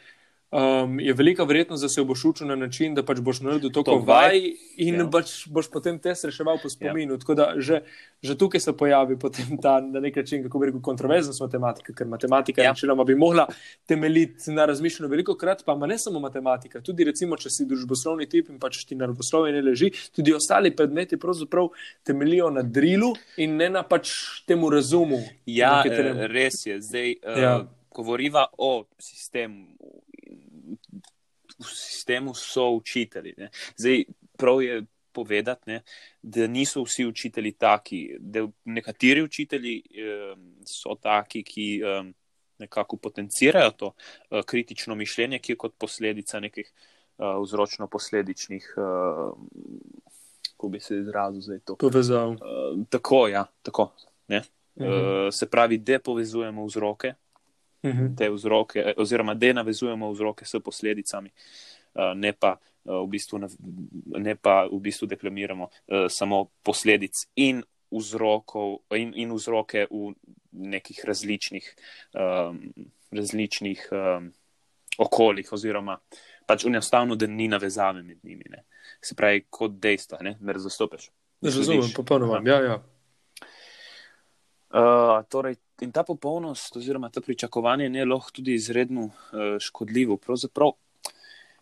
Um, 0.52 1.00
je 1.00 1.12
velika 1.12 1.44
verjetnost, 1.44 1.82
da 1.82 1.88
se 1.88 2.02
boš 2.02 2.24
učil 2.24 2.46
na 2.46 2.54
način, 2.56 2.94
da 2.94 3.02
pač 3.02 3.18
boš 3.18 3.40
naredil 3.40 3.70
toliko 3.70 3.90
Toliko 3.90 4.06
vaj. 4.06 4.38
in 4.76 4.94
Ja. 4.94 5.06
pač 5.06 5.48
boš 5.48 5.66
potem 5.68 5.98
te 5.98 6.14
reševal 6.14 6.58
po 6.62 6.70
spominu. 6.70 7.18
Tako 7.18 7.34
da 7.34 7.54
že, 7.56 7.80
že 8.22 8.36
tukaj 8.36 8.60
se 8.60 8.72
pojavi 8.72 9.18
potem 9.18 9.58
ta 9.58 9.80
na 9.82 10.00
nek 10.00 10.16
način, 10.16 10.42
kako 10.42 10.58
bi 10.58 10.66
rekel, 10.66 10.80
kontroverznost 10.80 11.40
matematike, 11.40 11.92
ker 11.92 12.06
matematika 12.06 12.60
Ja. 12.60 12.64
ja. 12.64 12.70
načeloma 12.70 13.04
bi 13.04 13.14
mogla 13.16 13.48
temeljiti 13.86 14.50
na 14.50 14.64
razmišljanju 14.64 15.10
veliko 15.10 15.34
krat, 15.34 15.64
pa 15.64 15.74
ne 15.76 15.98
samo 15.98 16.20
matematika, 16.20 16.80
tudi 16.80 17.04
recimo, 17.04 17.36
če 17.36 17.50
si 17.50 17.66
družboslovni 17.66 18.26
tip 18.26 18.48
in 18.48 18.58
pač 18.58 18.84
ti 18.84 18.94
naravoslovje 18.94 19.52
ne 19.52 19.62
leži, 19.62 19.90
tudi 20.12 20.32
ostali 20.32 20.70
predmeti 20.70 21.16
pravzaprav 21.16 21.68
temelijo 22.04 22.50
na 22.50 22.62
drilu 22.62 23.10
in 23.36 23.56
ne 23.56 23.70
na 23.70 23.82
pač 23.82 24.10
temu 24.46 24.70
razumu. 24.70 25.18
Ja, 25.46 25.82
katerem- 25.82 26.16
eh, 26.16 26.26
res 26.28 26.66
je. 26.66 26.80
Zdaj, 26.80 27.14
Ja. 27.26 27.38
ja. 27.38 27.66
govoriva 27.90 28.46
o 28.58 28.84
sistemu. 28.98 29.73
V 31.64 31.76
sistemu 31.76 32.34
so 32.34 32.70
učitelji. 32.70 33.34
Ne. 33.38 33.50
Zdaj, 33.76 34.04
prav 34.36 34.62
je 34.62 34.82
povedati, 35.12 35.70
ne, 35.70 35.82
da 36.22 36.46
niso 36.46 36.82
vsi 36.82 37.06
učitelji 37.06 37.52
taki. 37.52 38.16
Da 38.18 38.46
nekateri 38.64 39.22
učitelji 39.22 39.78
eh, 39.78 40.36
so 40.66 40.94
taki, 41.00 41.42
ki 41.42 41.68
um, 41.82 42.14
nekako 42.58 42.96
potencirajo 42.96 43.70
to 43.70 43.86
uh, 43.86 44.42
kritično 44.46 44.94
mišljenje, 44.94 45.38
ki 45.38 45.52
je 45.52 45.56
kot 45.56 45.74
posledica 45.78 46.40
nekih 46.40 46.72
uh, 47.18 47.26
vzročno-posledičnih, 47.42 48.74
uh, 48.76 49.32
kako 50.52 50.68
bi 50.68 50.80
se 50.80 50.98
izrazil 50.98 51.40
zdaj 51.40 51.58
to. 51.58 51.76
Povezav. 51.76 52.30
Uh, 52.30 52.38
tako, 52.88 53.28
ja, 53.28 53.46
tako. 53.62 53.92
Ne? 54.28 54.42
Mhm. 54.80 54.88
Uh, 54.88 55.28
se 55.32 55.50
pravi, 55.50 55.78
depovezujemo 55.78 56.66
vzroke, 56.66 57.14
Mhm. 57.84 58.14
te 58.16 58.30
vzroke, 58.30 58.94
oziroma 58.96 59.34
da 59.34 59.52
navezujemo 59.52 60.10
vzroke 60.12 60.44
s 60.44 60.60
posledicami, 60.64 61.30
uh, 61.94 62.12
ne 62.16 62.32
pa. 62.32 62.56
V 62.84 63.06
bistvu, 63.08 63.38
ne 64.20 64.34
pa 64.36 64.66
v 64.68 64.76
bistvu 64.76 65.06
deklamiramo 65.08 65.70
samo 66.12 66.50
posledic 66.60 67.16
in, 67.40 67.62
vzrokov, 67.88 68.82
in, 68.92 69.14
in 69.16 69.32
vzroke 69.32 69.86
v 69.90 70.12
nekih 70.52 71.00
različnih, 71.04 71.76
um, 72.12 72.60
različnih 73.10 73.88
um, 73.92 74.32
okoljih, 74.98 75.52
oziroma 75.52 75.98
pač 76.46 76.64
enostavno, 76.64 77.16
da 77.16 77.26
ni 77.26 77.48
navezave 77.48 78.02
med 78.02 78.18
njimi. 78.22 78.44
Ne. 78.50 78.64
Se 79.00 79.14
pravi, 79.14 79.44
kot 79.50 79.78
dejstva, 79.80 80.18
ne 80.22 80.36
razumeš. 80.40 81.10
Razumem, 81.42 81.90
popolnoma. 81.96 82.42
Ja, 82.46 82.60
ja. 82.60 82.82
Uh, 84.74 85.22
torej, 85.30 85.54
in 85.80 85.92
ta 85.94 86.02
popolnost, 86.02 86.76
oziroma 86.76 87.10
ta 87.10 87.20
pričakovanje, 87.20 87.84
je 87.94 88.04
lahko 88.04 88.30
tudi 88.34 88.54
izredno 88.54 89.04
uh, 89.04 89.12
škodljivo. 89.60 90.16
Pravzaprav, 90.16 90.68
uh 90.68 90.74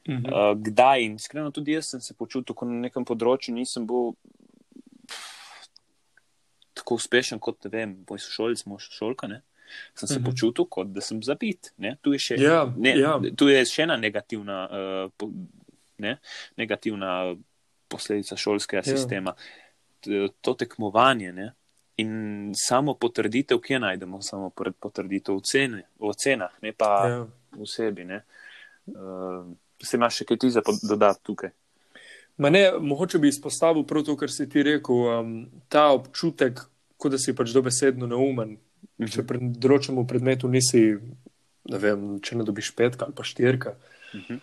-huh. 0.06 0.52
uh, 0.52 0.58
kdaj 0.62 1.04
in 1.04 1.14
iskreno 1.14 1.50
tudi 1.50 1.72
jaz 1.72 1.86
sem 1.86 2.00
se 2.00 2.14
počutil, 2.14 2.54
ko 2.54 2.64
na 2.64 2.80
nekem 2.80 3.04
področju 3.04 3.54
nisem 3.54 3.86
bil 3.86 4.14
tako 6.74 6.94
uspešen 6.94 7.38
kot 7.38 7.64
ne 7.64 7.70
vem, 7.70 8.04
moj 8.10 8.18
sošolc, 8.18 8.64
moj 8.66 8.80
sošolka. 8.80 9.26
Ne? 9.26 9.42
Sem 9.94 10.08
se 10.08 10.14
uh 10.14 10.20
-huh. 10.20 10.24
počutil, 10.24 10.64
kot 10.64 10.86
da 10.86 11.00
sem 11.00 11.22
zabit. 11.22 11.74
Tu 12.00 12.12
je, 12.12 12.18
še, 12.18 12.36
Ja, 12.40 12.72
ne, 12.76 12.98
ja. 12.98 13.20
tu 13.36 13.48
je 13.48 13.64
še 13.64 13.82
ena 13.82 13.96
negativna, 13.96 14.68
uh, 14.70 15.10
po, 15.16 15.30
ne, 15.98 16.18
negativna 16.56 17.36
posledica 17.88 18.36
šolskega 18.36 18.82
Ja. 18.86 18.96
sistema. 18.96 19.34
To 20.40 20.54
tekmovanje 20.54 21.32
ne, 21.32 21.52
in 22.02 22.52
samo 22.58 22.94
potrditev, 22.98 23.60
kje 23.62 23.78
najdemo, 23.82 24.20
samo 24.22 24.50
potrditev 24.54 25.38
v, 25.38 25.46
ceni, 25.46 25.82
v 25.98 26.10
ocenah, 26.12 26.52
ne 26.62 26.74
pa 26.76 26.90
Ja. 27.08 27.24
v 27.56 27.66
sebi. 27.68 28.04
Ne. 28.04 28.22
Uh, 28.86 29.46
se 29.82 29.96
imaš 29.96 30.20
še 30.20 30.28
kaj 30.28 30.38
ti 30.42 30.50
za 30.50 30.62
dodati 30.82 31.22
tukaj? 31.22 31.50
Ma 32.42 32.50
ne, 32.50 32.64
mogoče 32.80 33.18
bi 33.22 33.28
izpostavil 33.28 33.84
prav 33.86 34.06
to, 34.06 34.16
kar 34.16 34.30
si 34.32 34.48
ti 34.48 34.62
rekel, 34.64 35.02
um, 35.12 35.32
ta 35.68 35.90
občutek, 35.92 36.62
kot 36.96 37.12
da 37.12 37.18
si 37.20 37.34
pač 37.36 37.52
dobesedno 37.54 38.08
neumen. 38.08 38.56
Če 39.02 39.24
pri 39.26 39.38
določenemu 39.58 40.06
predmetu 40.08 40.48
nisi, 40.50 40.96
ne 41.70 41.78
vem, 41.82 42.06
če 42.22 42.38
ne 42.38 42.46
dobiš 42.46 42.72
petka 42.78 43.06
ali 43.06 43.14
pa 43.18 43.26
štirka. 43.26 43.76
Mhm. 44.14 44.40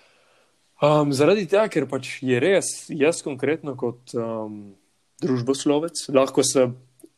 Um, 0.80 1.10
zaradi 1.12 1.44
tega, 1.44 1.66
ker 1.68 1.90
pač 1.92 2.22
je 2.24 2.38
res, 2.40 2.70
jaz 2.88 3.20
konkretno 3.26 3.74
kot 3.76 4.14
um, 4.16 4.78
družboslovec, 5.20 6.06
lahko 6.16 6.46
se 6.48 6.70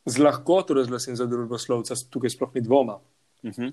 z 0.06 0.18
lahkoto 0.18 0.74
razglasim 0.74 1.16
za 1.16 1.26
družboslovca, 1.30 1.96
tukaj 2.10 2.34
sploh 2.34 2.54
ni 2.54 2.64
dvoma. 2.64 2.98
Mhm. 3.46 3.70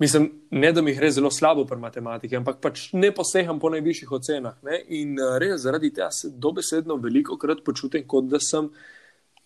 Mislim, 0.00 0.30
ne 0.50 0.72
da 0.72 0.82
mi 0.82 0.94
gre 0.96 1.10
zelo 1.12 1.30
slabo 1.30 1.66
pri 1.68 1.76
matematiki, 1.76 2.36
ampak 2.36 2.60
pač 2.64 2.86
ne 2.96 3.10
posegam 3.12 3.58
po 3.60 3.68
najvišjih 3.68 4.12
ocenah. 4.16 4.54
Ne? 4.64 4.78
In 4.96 5.18
uh, 5.20 5.34
res 5.40 5.60
zaradi 5.60 5.90
tega 5.92 6.08
se 6.10 6.30
dobesedno 6.32 6.96
veliko 6.96 7.36
krat 7.36 7.60
počutim, 7.64 8.06
kot 8.08 8.30
da 8.32 8.40
sem 8.40 8.70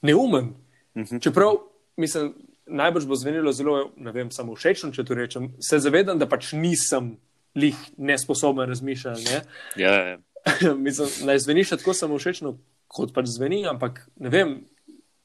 neumen. 0.03 0.53
Mhm. 0.95 1.19
Čeprav, 1.19 1.59
mislim, 1.99 2.31
najbrž 2.67 3.07
bo 3.11 3.19
zvenelo 3.19 3.53
zelo, 3.53 3.91
ne 3.97 4.13
vem, 4.13 4.31
samo 4.31 4.55
všečno, 4.55 4.93
če 4.95 5.05
to 5.05 5.19
rečem, 5.19 5.51
se 5.59 5.81
zavedam, 5.83 6.23
da 6.23 6.31
pač 6.31 6.53
nisem 6.55 7.17
lih 7.59 7.79
nesposoben 7.99 8.71
razmišljati. 8.71 9.25
Ne? 9.25 9.41
Ja, 9.83 9.97
ja. 10.09 10.19
mislim, 10.87 11.11
naj 11.27 11.43
zveni 11.49 11.65
še 11.67 11.81
tako 11.83 11.97
samo 11.99 12.19
všečno, 12.21 12.55
kot 12.87 13.15
pač 13.17 13.33
zveni, 13.35 13.65
ampak 13.67 14.05
ne 14.23 14.31
vem. 14.31 14.55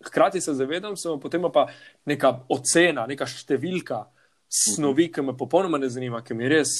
Hkrati 0.05 0.41
se 0.41 0.53
zavedam, 0.55 0.95
samo 0.97 1.19
potem 1.19 1.43
pa 1.53 1.67
neka 2.07 2.45
ocena, 2.49 3.05
neka 3.07 3.27
številka 3.27 4.05
snovi, 4.49 5.09
ki 5.11 5.21
me 5.21 5.35
popolnoma 5.37 5.77
ne 5.77 5.89
zanima, 5.91 6.21
ki 6.25 6.37
mi 6.37 6.47
res, 6.49 6.71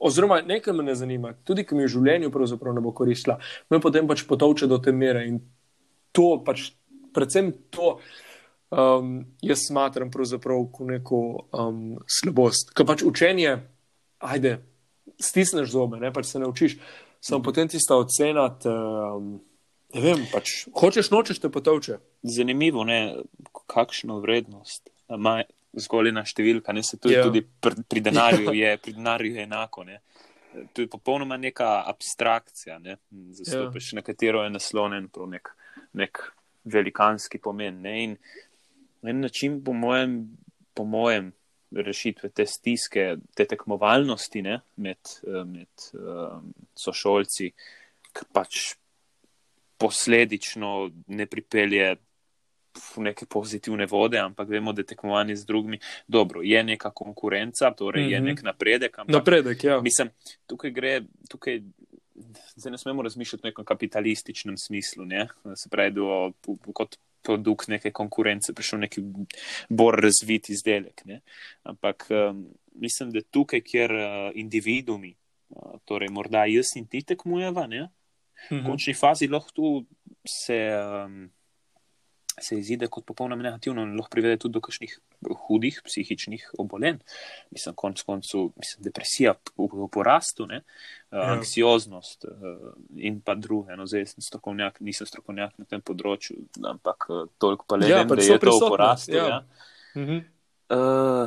oziroma 0.00 0.40
nekaj 0.46 0.74
me 0.74 0.86
ne 0.86 0.94
zanima, 0.94 1.34
tudi 1.44 1.64
ki 1.66 1.76
mi 1.76 1.86
v 1.86 1.92
življenju 1.92 2.32
pravzaprav 2.34 2.74
ne 2.74 2.82
bo 2.82 2.94
koristila, 2.96 3.38
me 3.70 3.80
potem 3.82 4.08
pač 4.08 4.24
potovče 4.26 4.68
do 4.70 4.80
te 4.82 4.94
mere 4.94 5.26
in 5.28 5.38
to 6.14 6.38
pač, 6.46 6.70
predvsem 7.14 7.52
to. 7.74 7.98
Um, 8.68 9.22
jaz 9.40 9.62
smatram 9.64 10.10
pravzaprav 10.12 10.66
kot 10.76 10.90
neko 10.90 11.18
um, 11.56 11.78
slabost. 12.04 12.74
Ker 12.76 12.84
pač 12.84 13.00
učenje, 13.06 13.54
ajde, 14.20 14.58
stisneš 15.16 15.70
zobe, 15.72 15.96
ne 16.02 16.10
pač 16.12 16.28
se 16.28 16.42
naučiš, 16.42 16.74
samo 17.24 17.40
potem 17.46 17.70
tista 17.72 17.96
ocena, 17.96 18.44
te, 18.60 18.68
um, 18.68 19.38
ne 19.94 20.00
vem, 20.04 20.24
pač 20.32 20.66
hočeš, 20.76 21.10
nočeš 21.10 21.40
te 21.42 21.50
potovče. 21.52 21.98
Zanimivo 22.22 22.84
je, 22.88 23.22
kakšno 23.66 24.18
vrednost 24.20 24.90
ima 25.14 25.40
zgolj 25.78 26.12
ena 26.12 26.24
številka. 26.26 26.74
Ne, 26.76 26.82
se 26.82 26.98
tudi, 26.98 27.14
Ja. 27.14 27.22
yeah. 27.22 27.30
tudi 27.30 27.42
pri, 27.44 27.84
pri, 27.88 28.02
denarju 28.04 28.54
je, 28.62 28.74
pri 28.82 28.96
denarju 28.96 29.34
je 29.34 29.46
enako. 29.46 29.84
Ne. 29.88 30.00
To 30.74 30.82
je 30.82 30.90
popolnoma 30.90 31.36
neka 31.36 31.84
abstrakcija, 31.86 32.78
ne, 32.82 32.98
zastopiš, 33.10 33.92
yeah. 33.92 34.00
na 34.00 34.02
katero 34.02 34.42
je 34.44 34.50
naslonjen 34.50 35.10
nek, 35.30 35.50
nek 35.92 36.22
velikanski 36.64 37.38
pomen. 37.38 37.82
Ne. 37.84 37.96
In 38.04 38.16
na 39.02 39.10
en 39.10 39.20
način, 39.20 39.60
po 39.64 39.72
mojem, 39.72 40.22
po 40.74 40.84
mojem 40.84 41.32
rešitve 41.70 42.30
te 42.32 42.46
stiske, 42.46 43.16
te 43.36 43.44
tekmovalnosti 43.44 44.42
ne, 44.42 44.60
med, 44.76 44.98
eh, 45.26 45.44
med 45.44 45.88
um, 45.94 46.52
sošolci, 46.76 47.50
pač 48.32 48.74
posledično 49.78 50.90
ne 51.06 51.26
pripelje 51.26 51.96
v 52.78 53.02
neke 53.02 53.26
pozitivne 53.26 53.86
vode, 53.86 54.18
ampak 54.18 54.48
vemo, 54.48 54.72
da 54.72 54.80
je 54.80 54.92
tekmovanje 54.92 55.36
z 55.36 55.46
drugimi. 55.46 55.78
Dobro, 56.06 56.42
je 56.42 56.62
neka 56.64 56.90
konkurenca, 56.90 57.70
torej 57.70 58.02
mm 58.02 58.06
-hmm. 58.06 58.12
je 58.12 58.20
Mhm. 58.20 58.26
nek 58.26 58.42
napredek. 58.42 58.98
Ampak, 58.98 59.14
Napredek, 59.14 59.64
ja. 59.64 59.80
Mislim, 59.80 60.10
tukaj 60.46 60.70
gre, 60.70 61.02
tukaj 61.28 61.60
zdaj 62.56 62.70
ne 62.70 62.78
smemo 62.78 63.02
razmišljati 63.02 63.42
v 63.42 63.46
nekem 63.46 63.64
kapitalističnem 63.64 64.56
smislu, 64.58 65.04
ne? 65.04 65.28
se 65.56 65.68
pravi, 65.68 65.90
da 65.90 66.00
bo 66.00 66.72
kot 66.72 66.98
produkt 67.22 67.68
neke 67.68 67.90
konkurence 67.90 68.52
prišel 68.54 68.78
neki 68.78 69.02
bolj 69.68 70.00
razvit 70.00 70.48
izdelek. 70.48 71.04
Ne? 71.04 71.20
Ampak 71.62 72.06
um, 72.10 72.46
mislim, 72.74 73.10
da 73.10 73.20
tukaj, 73.30 73.60
kjer 73.60 73.92
uh, 73.92 74.30
individumi, 74.34 75.14
uh, 75.48 75.78
torej 75.84 76.08
morda 76.08 76.46
jaz 76.46 76.76
in 76.76 76.86
ti 76.86 77.02
tekmujeva, 77.02 77.66
ne? 77.66 77.88
V 78.46 78.54
Mhm. 78.54 78.66
končni 78.66 78.94
fazi 78.94 79.26
lahko 79.26 79.50
tu 79.52 79.86
se. 80.26 80.60
Um, 81.04 81.30
Se 82.40 82.54
izide 82.54 82.86
kot 82.86 83.02
popolnoma 83.04 83.42
negativno 83.42 83.82
in 83.82 83.96
lahko 83.96 84.10
privede 84.10 84.36
tudi 84.38 84.52
do 84.52 84.60
kakšnih 84.60 84.92
hudih 85.48 85.80
psihičnih 85.84 86.52
obolenj. 86.54 87.00
Mislim, 87.50 87.74
konec 87.74 88.02
koncev, 88.02 88.52
mislim, 88.54 88.82
depresija 88.84 89.32
v, 89.56 89.66
v 89.66 89.88
porastu, 89.90 90.46
ne? 90.46 90.60
Uh, 91.10 91.18
Ja. 91.18 91.32
anksioznost 91.32 92.24
uh, 92.24 92.30
in 92.96 93.20
pa 93.20 93.34
druge. 93.34 93.74
No, 93.74 93.86
zdaj 93.86 94.06
sem 94.06 94.22
strokovnjak, 94.22 94.78
nisem 94.80 95.06
strokovnjak 95.06 95.58
na 95.58 95.64
tem 95.64 95.82
področju, 95.82 96.36
ampak 96.62 97.08
uh, 97.10 97.26
toliko 97.38 97.66
pa 97.66 97.74
le 97.74 97.88
Ja, 97.88 97.98
vem, 97.98 98.08
pač 98.08 98.18
da 98.18 98.22
je 98.22 98.28
to 98.28 98.36
v 98.36 98.40
prisotne, 98.40 98.68
porastu. 98.68 99.12
ja. 99.12 99.26
Ja. 99.26 99.40
Mhm. 99.96 100.18
Uh, 100.70 101.26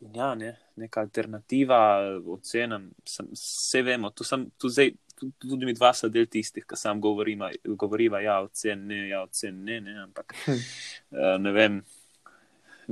in 0.00 0.14
ja, 0.14 0.34
ne, 0.34 0.56
neka 0.76 1.00
alternativa 1.02 2.00
ocenam, 2.26 2.88
sem, 3.04 3.28
vse 3.28 3.82
vemo, 3.82 4.10
tu, 4.10 4.24
sem, 4.24 4.48
tu 4.56 4.68
zdaj, 4.70 4.94
tudi 5.38 5.66
mi 5.66 5.74
dva 5.76 5.92
sta 5.96 6.08
del 6.12 6.26
tistih, 6.30 6.64
ki 6.68 6.78
sam 6.78 7.00
govoriva, 7.00 7.50
govoriva 7.78 8.20
ja, 8.24 8.40
ocen 8.44 8.86
ne, 8.88 9.06
ja, 9.10 9.22
ocen 9.26 9.62
ne, 9.64 9.80
ne, 9.80 9.96
ampak 10.06 10.34
uh, 10.46 11.36
ne 11.40 11.52
vem, 11.54 11.80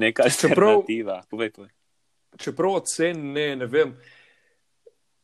neka 0.00 0.26
alternativa. 0.28 1.20
Povej, 1.30 1.52
povej. 1.56 1.70
Čeprav 2.40 2.80
ocen 2.80 3.32
ne, 3.34 3.52
ne 3.56 3.66
vem. 3.66 3.94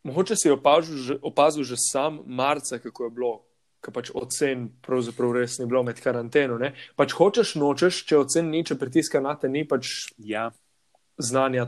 Mogoče 0.06 0.36
si 0.38 0.50
opazil 0.50 0.98
že, 1.02 1.18
opazil 1.22 1.64
že 1.66 1.78
sam 1.80 2.20
marca, 2.26 2.78
kako 2.78 3.08
je 3.08 3.14
bilo, 3.14 3.32
ker 3.82 3.94
pač 3.94 4.10
ocen 4.14 4.68
pravzaprav 4.82 5.34
res 5.38 5.58
ni 5.58 5.66
bilo 5.66 5.82
med 5.86 5.98
karanteno. 6.02 6.58
Ne? 6.58 6.75
Pač 6.98 7.14
hočeš, 7.14 7.56
nočeš, 7.58 8.04
če 8.06 8.22
ocen 8.22 8.50
ni, 8.50 8.62
če 8.66 8.78
pritiska 8.78 9.22
na 9.22 9.34
te, 9.38 9.50
ni 9.50 9.66
pač 9.66 10.10
Ja, 10.18 10.50
znanja, 11.18 11.66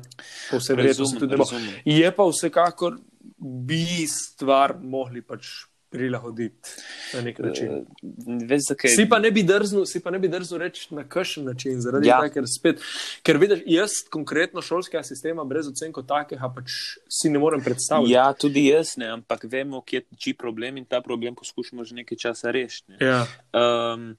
po 0.50 0.58
vsej 0.60 0.76
verjetnosti 0.76 1.18
tudi 1.18 1.32
ne 1.32 1.40
bo. 1.40 1.46
Je 1.84 2.10
pa 2.14 2.26
vsekakor 2.28 2.98
bi 3.36 4.06
stvar 4.08 4.78
mogli 4.82 5.22
pač 5.22 5.68
prilagoditi 5.90 6.68
na 7.14 7.20
nek 7.20 7.38
način. 7.38 7.68
Uh, 7.68 8.42
veš, 8.48 8.60
zakaj? 8.68 8.90
Si 8.90 9.06
pa 9.08 9.18
ne 9.18 9.30
bi 9.30 9.42
drznil, 9.42 9.86
si 9.86 10.00
pa 10.04 10.10
ne 10.10 10.18
bi 10.18 10.28
drznil 10.28 10.60
reči 10.60 10.94
na 10.94 11.04
kakšen 11.08 11.44
način, 11.44 11.80
zaradi 11.80 12.08
Ja. 12.08 12.16
ja. 12.16 12.20
tega, 12.22 12.34
ker 12.34 12.48
spet, 12.48 12.82
ker 13.24 13.38
vidiš, 13.40 13.62
jaz 13.66 13.96
konkretno 14.10 14.62
šolskega 14.62 15.02
sistema 15.02 15.44
brez 15.44 15.68
ocen 15.68 15.92
kot 15.92 16.06
takega 16.08 16.52
pač 16.54 16.76
si 17.08 17.32
ne 17.32 17.40
morem 17.40 17.64
predstavljati. 17.64 18.12
Ja, 18.12 18.32
tudi 18.32 18.66
jaz 18.66 18.96
ne, 19.00 19.08
ampak 19.16 19.48
vemo, 19.48 19.80
kje 19.80 20.04
tiči 20.10 20.34
problem 20.36 20.76
in 20.76 20.84
ta 20.84 21.00
problem 21.00 21.34
poskušamo 21.34 21.84
že 21.84 21.94
nekaj 22.02 22.18
časa 22.20 22.52
rešiti. 22.52 22.92
ne. 22.92 22.98
Ja. 23.00 23.24
Um, 23.56 24.16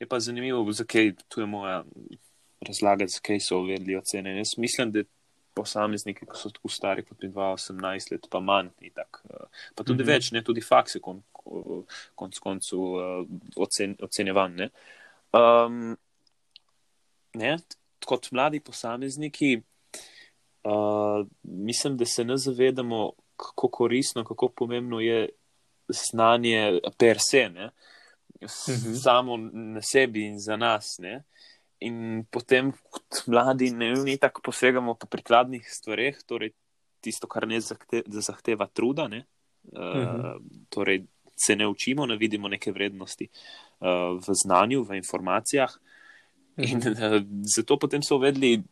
je 0.00 0.08
pa 0.08 0.20
zanimivo, 0.20 0.64
zakaj 0.72 1.12
tu 1.28 1.40
je 1.40 1.46
moja 1.46 1.84
razlagati, 2.60 3.12
zakaj 3.12 3.40
so 3.40 3.60
uvedli 3.60 3.96
ocene. 3.96 4.38
Jaz 4.38 4.56
mislim, 4.56 4.92
da 4.92 5.02
posamezniki, 5.54 6.26
ki 6.26 6.38
so 6.38 6.50
tako 6.54 6.68
stari 6.68 7.04
kot 7.04 7.22
18 7.22 8.12
let, 8.12 8.28
pa 8.30 8.40
manj, 8.40 8.70
tak, 8.94 9.22
uh, 9.24 9.46
pa 9.74 9.84
tudi 9.84 10.02
mm 10.02 10.06
-hmm. 10.06 10.12
več, 10.12 10.30
ne 10.32 10.44
tudi 10.44 10.60
fakse, 10.60 11.00
konc 11.00 11.24
konc 12.14 12.38
koncu 12.38 12.78
uh, 12.78 13.26
ocen 13.56 13.96
ocenjevan. 14.02 14.68
Um, 15.32 15.96
ne, 17.34 17.58
kot 18.06 18.30
mladi 18.32 18.60
posamezniki, 18.60 19.62
uh, 20.64 21.26
mislim, 21.42 21.96
da 21.96 22.04
se 22.04 22.24
ne 22.24 22.36
zavedamo, 22.36 23.12
kako 23.36 23.68
koristno, 23.68 24.24
kako 24.24 24.48
pomembno 24.48 25.00
je 25.00 25.28
znanje 25.88 26.80
per 26.98 27.16
se, 27.30 27.48
ne, 27.48 27.70
uh 28.40 28.68
mhm. 28.68 28.94
samo 28.94 29.36
na 29.52 29.82
sebi 29.82 30.26
in 30.26 30.38
za 30.38 30.56
nas. 30.56 30.98
Ne. 30.98 31.22
In 31.80 32.24
potem, 32.30 32.72
kot 32.92 33.22
mladi, 33.32 33.70
ne 33.72 33.94
vem, 33.94 34.18
tako 34.20 34.42
posegamo 34.50 34.94
po 35.00 35.08
prikladnih 35.08 35.64
stvareh, 35.64 36.18
torej 36.28 36.52
tisto, 37.00 37.28
kar 37.30 37.46
ne 37.48 37.60
zahte, 37.64 38.02
zahteva 38.20 38.68
truda. 38.68 39.08
Ne. 39.08 39.24
Uh, 39.72 39.80
uh 39.80 39.96
-huh. 39.96 40.42
Torej, 40.68 41.04
se 41.36 41.56
ne 41.56 41.66
učimo, 41.66 42.06
ne 42.06 42.16
vidimo 42.16 42.48
neke 42.48 42.72
vrednosti 42.72 43.28
uh, 43.80 44.20
v 44.20 44.34
znanju, 44.44 44.82
v 44.82 44.96
informacijah. 44.96 45.78
In 46.56 46.78
uh, 46.78 47.22
zato 47.56 47.78
potem 47.78 48.02
so 48.02 48.16
uvedli 48.16 48.62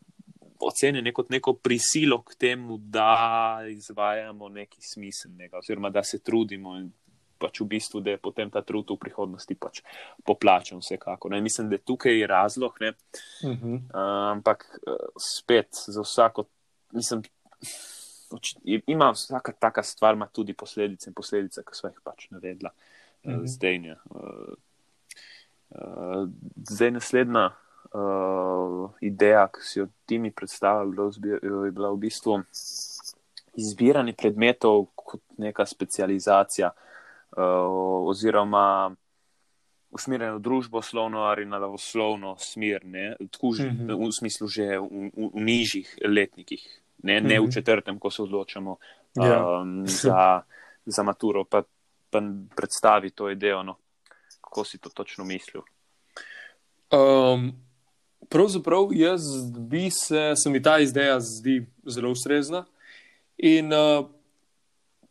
ocenjene 0.60 1.12
kot 1.12 1.30
neko 1.30 1.52
prisilo 1.52 2.22
k 2.22 2.34
temu, 2.34 2.78
da 2.78 3.60
izvajamo 3.70 4.48
nekaj 4.48 4.80
smiselnega, 4.94 5.58
oziroma 5.58 5.90
da 5.90 6.02
se 6.02 6.18
trudimo 6.18 6.76
in 6.78 6.90
pač 7.38 7.60
v 7.62 7.68
bistvu, 7.70 8.02
da 8.04 8.14
je 8.14 8.20
potem 8.22 8.50
ta 8.50 8.62
trud 8.66 8.90
v 8.90 8.98
prihodnosti 9.00 9.54
pač 9.54 9.82
poplačen, 10.26 10.82
vsekako. 10.82 11.30
Ne? 11.32 11.40
Mislim, 11.44 11.70
da 11.70 11.78
tukaj 11.78 12.18
je 12.18 12.26
razlog, 12.26 12.78
uh 12.80 13.50
-huh. 13.50 13.74
uh, 13.74 13.80
ampak 14.34 14.66
uh, 14.86 14.96
spet 15.16 15.68
za 15.86 16.02
vsako, 16.02 16.44
mislim, 16.92 17.22
ima 18.86 19.10
vsaka 19.10 19.52
taka 19.52 19.82
stvar, 19.82 20.14
ima 20.14 20.26
tudi 20.26 20.52
posledice 20.52 21.10
in 21.10 21.14
posledice, 21.14 21.62
ki 21.62 21.74
so 21.74 21.86
jih 21.86 22.00
pač 22.04 22.30
navedla 22.30 22.70
uh 23.24 23.32
-huh. 23.32 23.46
zdaj. 23.46 23.78
Uh, 24.10 24.54
uh, 25.70 26.28
zdaj 26.68 26.90
naslednja 26.90 27.50
uh, 27.94 28.90
ideja, 29.00 29.48
ki 29.48 29.60
si 29.62 29.78
jo 29.78 29.88
ti 30.06 30.18
mi 30.18 30.30
predstavljal, 30.30 31.12
je 31.64 31.70
bila 31.70 31.90
v 31.90 31.96
bistvu 31.96 32.42
izbiranje 33.54 34.12
predmetov 34.12 34.86
kot 34.94 35.20
neka 35.36 35.66
specializacija 35.66 36.70
uh, 36.70 36.88
oziroma 37.36 38.94
usmerjeno 39.90 40.36
v 40.36 40.40
družbo 40.40 40.82
slovno 40.82 41.24
ali 41.24 41.46
na 41.46 41.58
lavoslovno 41.58 42.36
smer, 42.38 42.84
ne, 42.84 43.16
tako 43.30 43.52
že 43.52 43.70
mm 43.70 43.76
-hmm. 43.76 44.08
v 44.08 44.12
smislu 44.12 44.48
že 44.48 44.78
v, 44.78 44.84
v, 45.16 45.30
v 45.34 45.40
nižjih 45.40 45.98
letnikih, 46.04 46.62
ne, 47.02 47.20
ne 47.20 47.20
mm 47.20 47.26
-hmm. 47.26 47.38
v 47.38 47.42
mhm. 47.42 47.52
četrtem, 47.52 47.98
ko 47.98 48.10
se 48.10 48.22
odločamo 48.22 48.70
um, 48.70 49.24
ja. 49.24 49.40
yeah. 49.40 49.86
za, 49.86 50.42
za 50.86 51.02
maturo, 51.02 51.44
pa, 51.44 51.62
pa 52.10 52.22
predstavi 52.56 53.10
to 53.10 53.30
idejo, 53.30 53.62
no, 53.62 53.76
kako 54.40 54.64
si 54.64 54.78
to 54.78 54.88
točno 54.88 55.24
mislil. 55.24 55.62
Um, 56.92 57.52
Pravzaprav 58.28 58.88
jaz 58.92 59.22
bi 59.58 59.90
se, 59.90 60.32
se 60.36 60.50
mi 60.50 60.62
ta 60.62 60.78
ideja 60.78 61.20
zdi 61.20 61.66
zelo 61.86 62.10
ustrezna. 62.10 62.64
In 63.38 63.72
uh, 63.72 64.06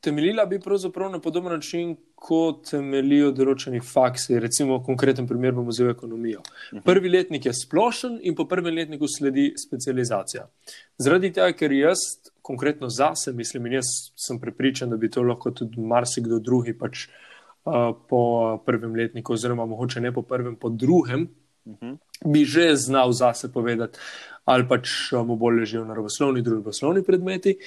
temeljila 0.02 0.46
bi 0.46 0.60
pravzaprav 0.60 1.12
na 1.12 1.20
podoben 1.20 1.54
način, 1.54 1.96
kot 2.18 2.72
temeljijo 2.72 3.30
določeni 3.36 3.80
faksi. 3.84 4.40
Recimo, 4.42 4.80
v 4.80 4.88
konkretnem 4.90 5.28
primeru 5.30 5.60
bomo 5.60 5.74
vzeli 5.74 5.94
ekonomijo. 5.94 6.42
Mhm. 6.74 6.84
Prvi 6.88 7.14
letnik 7.14 7.46
je 7.46 7.54
splošen 7.54 8.20
in 8.24 8.36
po 8.36 8.48
prvem 8.50 8.76
letniku 8.76 9.08
sledi 9.08 9.52
specializacija. 9.58 10.48
Zaradi 10.98 11.32
tega, 11.32 11.54
ker 11.54 11.72
jaz 11.72 12.04
konkretno 12.42 12.90
zase 12.90 13.34
mislim 13.34 13.68
in 13.68 13.80
jaz 13.80 13.94
sem 14.16 14.40
prepričan, 14.40 14.90
da 14.90 14.98
bi 14.98 15.12
to 15.12 15.22
lahko 15.22 15.51
tudi 15.51 15.80
marsikdo 15.80 16.40
drugi 16.40 16.74
pač 16.77 17.08
uh, 17.08 17.92
po 18.10 18.22
prvem 18.66 18.96
letniku, 18.96 19.34
oziroma 19.34 19.66
mogoče 19.66 20.01
ne 20.01 20.14
po 20.14 20.24
prvem, 20.25 20.56
po 20.56 20.70
drugem. 20.70 21.27
-huh. 21.68 21.98
bi 22.25 22.46
že 22.46 22.75
znal 22.75 23.12
zase 23.12 23.51
povedati, 23.53 24.00
ali 24.46 24.68
pač 24.68 25.12
mu 25.12 25.36
bolj 25.36 25.60
ležijo 25.60 25.86
naravoslovni, 25.86 26.42
družboslovni 26.42 27.03
predmeti. 27.03 27.58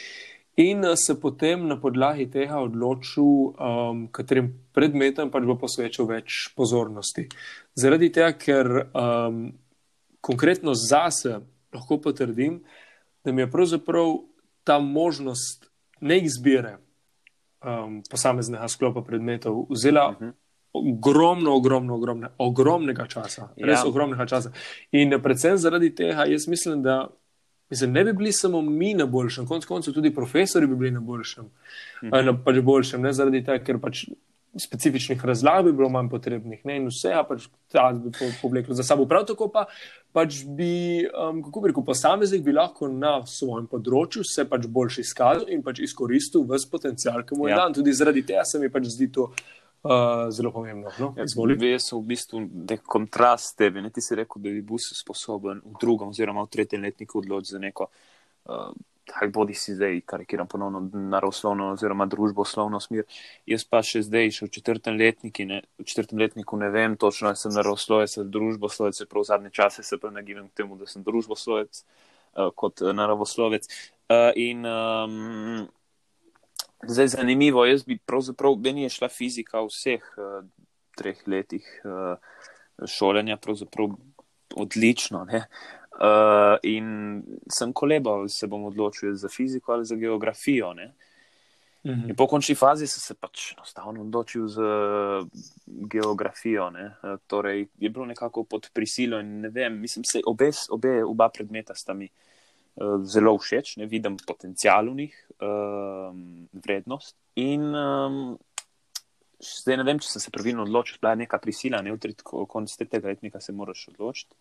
In 0.61 0.85
eh, 0.85 0.97
se 0.97 1.17
potem 1.21 1.67
na 1.69 1.77
podlagi 1.81 2.27
tega 2.31 2.61
odločil, 2.61 3.25
um, 3.25 4.05
katerim 4.13 4.51
predmetom 4.77 5.31
pač 5.33 5.47
bo 5.49 5.57
posvečal 5.61 6.09
več 6.11 6.51
pozornosti. 6.59 7.27
Zaradi 7.79 8.11
tega, 8.13 8.35
ker 8.37 8.71
um, 8.91 9.47
konkretno 10.21 10.75
zase 10.77 11.39
lahko 11.73 12.01
potrdim, 12.03 12.61
da 13.25 13.33
mi 13.33 13.45
je 13.45 13.51
pravzaprav 13.53 14.19
ta 14.67 14.79
možnost 14.83 15.71
neizbire 16.01 16.77
um, 17.63 18.01
posameznega 18.11 18.69
sklopa 18.69 19.05
predmetov 19.07 19.67
vzela 19.71 20.11
uh 20.11 20.21
-huh 20.21 20.37
ogromno, 20.73 21.55
ogromno, 21.55 21.95
ogromno, 21.95 22.29
ogromnega 22.39 23.07
časa. 23.07 23.49
Res 23.57 23.81
ja. 23.81 23.87
ogromnega 23.87 24.27
časa. 24.27 24.53
In 24.93 25.15
predvsem 25.23 25.59
zaradi 25.59 25.95
tega, 25.95 26.27
jaz 26.31 26.47
mislim, 26.49 26.83
da 26.83 27.09
mislim, 27.71 27.93
ne 27.93 28.05
bi 28.05 28.13
bili 28.13 28.33
samo 28.33 28.63
mi 28.63 28.95
na 28.95 29.07
boljšem, 29.07 29.47
konec 29.47 29.65
koncev 29.65 29.95
tudi 29.95 30.15
profesori 30.15 30.67
bi 30.67 30.77
bili 30.77 30.91
na 30.91 31.01
boljšem. 31.01 31.47
Mhm. 32.05 32.27
Na 32.27 32.37
pač 32.45 32.61
boljšem, 32.65 33.03
ne 33.03 33.13
zaradi 33.13 33.45
tega, 33.45 33.65
ker 33.65 33.81
pač. 33.81 34.09
Specifičnih 34.51 35.21
razlag 35.25 35.63
bi 35.65 35.71
bilo 35.79 35.87
manj 35.95 36.09
potrebnih, 36.11 36.65
ne? 36.67 36.81
in 36.81 36.89
vse, 36.91 37.13
a 37.15 37.21
pač 37.23 37.45
ta 37.71 37.85
bi 37.95 38.11
povleklo 38.41 38.75
za 38.75 38.83
sabo. 38.83 39.05
Prav 39.07 39.23
tako 39.29 39.47
pa 39.47 39.69
pač 40.11 40.41
bi, 40.43 41.07
um, 41.07 41.39
kako 41.45 41.61
bi 41.63 41.71
rekel, 41.71 41.85
posameznik 41.87 42.43
bi 42.43 42.57
lahko 42.57 42.89
na 42.91 43.21
svojem 43.31 43.69
področju 43.71 44.25
se 44.27 44.43
pač 44.51 44.67
boljši 44.67 45.05
izkazal 45.07 45.47
in 45.55 45.63
pač 45.63 45.79
izkoristil 45.87 46.43
vse 46.51 46.67
potencial, 46.73 47.23
ki 47.23 47.39
mu 47.39 47.47
je 47.47 47.55
ja. 47.55 47.61
dan. 47.63 47.79
Tudi 47.79 47.95
zaradi 47.95 48.25
tega 48.27 48.43
se 48.43 48.59
mi 48.59 48.73
pač 48.75 48.91
zdi 48.91 49.07
to 49.15 49.29
uh, 49.83 50.31
zelo 50.31 50.53
pomembno. 50.53 50.91
No? 50.99 51.15
Ja, 51.17 51.25
Jaz 51.25 51.89
sem 51.89 51.99
v 51.99 52.07
bistvu 52.13 52.43
nek 52.43 52.85
kontrast 52.85 53.57
tebi. 53.59 53.83
Ne? 53.83 53.91
Ti 53.91 54.05
si 54.05 54.19
rekel, 54.19 54.43
da 54.43 54.53
bi 54.53 54.63
bil 54.63 54.81
sposoben 54.81 55.63
v 55.65 55.75
drugem 55.81 56.13
oziroma 56.13 56.45
v 56.45 56.53
tretjem 56.53 56.83
letniku 56.85 57.21
odločiti 57.23 57.57
za 57.57 57.63
neko, 57.63 57.89
uh, 57.89 58.71
kaj 59.11 59.33
bodi 59.35 59.57
si 59.59 59.75
zdaj, 59.75 60.03
karikiram 60.07 60.47
ponovno, 60.47 60.83
naravoslovno 60.93 61.73
oziroma 61.75 62.07
družboslovno 62.07 62.81
smer. 62.81 63.09
Jaz 63.49 63.65
pa 63.67 63.83
še 63.83 64.05
zdaj, 64.07 64.31
še 64.37 64.47
v 64.47 64.53
četrtem, 64.55 65.01
letniki, 65.01 65.49
ne, 65.49 65.63
v 65.81 65.89
četrtem 65.89 66.21
letniku, 66.21 66.61
ne 66.61 66.71
vem 66.71 66.95
točno, 67.01 67.33
ali 67.33 67.41
sem 67.41 67.55
naravoslovec 67.55 68.15
ali 68.21 68.31
družboslovec, 68.31 69.03
prav 69.11 69.27
zadnje 69.27 69.51
čase 69.57 69.83
se 69.83 69.99
pa 69.99 70.13
nagibam 70.15 70.49
k 70.49 70.63
temu, 70.63 70.79
da 70.79 70.87
sem 70.87 71.03
družboslovec 71.07 71.83
uh, 71.83 72.53
kot 72.55 72.85
naravoslovec. 72.95 73.67
Uh, 74.11 74.31
in, 74.39 74.67
um, 74.67 75.67
Zdaj, 76.89 77.09
zanimivo, 77.09 77.65
jaz 77.67 77.85
bi 77.85 77.99
pravzaprav, 77.99 78.57
meni 78.57 78.83
je 78.83 78.89
šla 78.89 79.09
fizika 79.09 79.61
v 79.61 79.69
vseh 79.69 80.05
uh, 80.17 80.45
treh 80.97 81.19
letih 81.27 81.67
uh, 81.85 82.17
šolanja, 82.89 83.39
odlično. 84.57 85.27
Uh, 85.29 86.57
in 86.63 87.21
sem 87.53 87.73
kolebal, 87.73 88.29
se 88.29 88.47
bom 88.47 88.65
odločil 88.65 89.15
za 89.15 89.29
fiziko 89.29 89.73
ali 89.73 89.85
za 89.85 89.97
geografijo. 89.97 90.71
Uh 90.71 90.75
mhm. 91.91 92.01
-huh. 92.01 92.09
In 92.09 92.17
po 92.17 92.27
končni 92.27 92.55
fazi 92.55 92.87
sem 92.87 93.01
se 93.01 93.15
pač 93.15 93.53
enostavno 93.53 94.01
odločil 94.01 94.47
za 94.47 94.71
geografijo. 95.67 96.67
Uh, 96.67 97.19
torej, 97.27 97.67
je 97.79 97.91
bilo 97.91 98.07
nekako 98.07 98.45
pod 98.45 98.71
prisilo 98.73 99.21
in 99.21 99.41
ne 99.41 99.49
vem, 99.49 99.81
mislim, 99.81 100.05
se 100.05 100.21
obe, 100.27 100.51
obe 100.71 101.05
oba 101.05 101.29
predmeta 101.29 101.75
sta 101.75 101.95
mi. 101.95 102.05
Eh, 102.05 102.30
zelo 103.05 103.37
všeč, 103.39 103.77
ne 103.77 103.87
vidim 103.87 104.17
potencijal 104.27 104.89
v 104.91 104.95
njih, 105.03 105.17
um, 105.41 106.49
vrednost. 106.53 107.17
In 107.41 107.67
um, 107.75 108.39
zdaj 109.41 109.81
ne 109.81 109.87
vem, 109.89 110.01
če 110.01 110.15
sem 110.15 110.25
se 110.25 110.33
pravilno 110.33 110.65
odločil, 110.65 110.99
bila 111.01 111.15
je 111.15 111.23
neka 111.25 111.41
prisila, 111.43 111.83
ne 111.85 111.93
vtrit, 111.95 112.23
konec 112.25 112.77
tega 112.81 113.13
letnika 113.13 113.41
se 113.41 113.53
moraš 113.53 113.89
odločiti. 113.93 114.35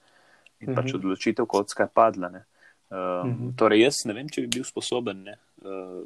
In 0.60 0.70
mm 0.70 0.72
-hmm. 0.72 0.76
pač 0.76 0.86
mhm. 0.94 0.96
odločitev, 0.96 1.46
kot 1.46 1.70
skaj 1.70 1.88
padla. 1.94 2.28
Um, 2.30 2.36
mm 2.40 3.36
-hmm. 3.36 3.56
Torej, 3.58 3.82
jaz 3.82 4.06
ne 4.06 4.14
vem, 4.14 4.30
če 4.30 4.42
bi 4.42 4.48
bil 4.48 4.64
sposoben 4.64 5.24
ne, 5.24 5.38
uh, 5.62 6.04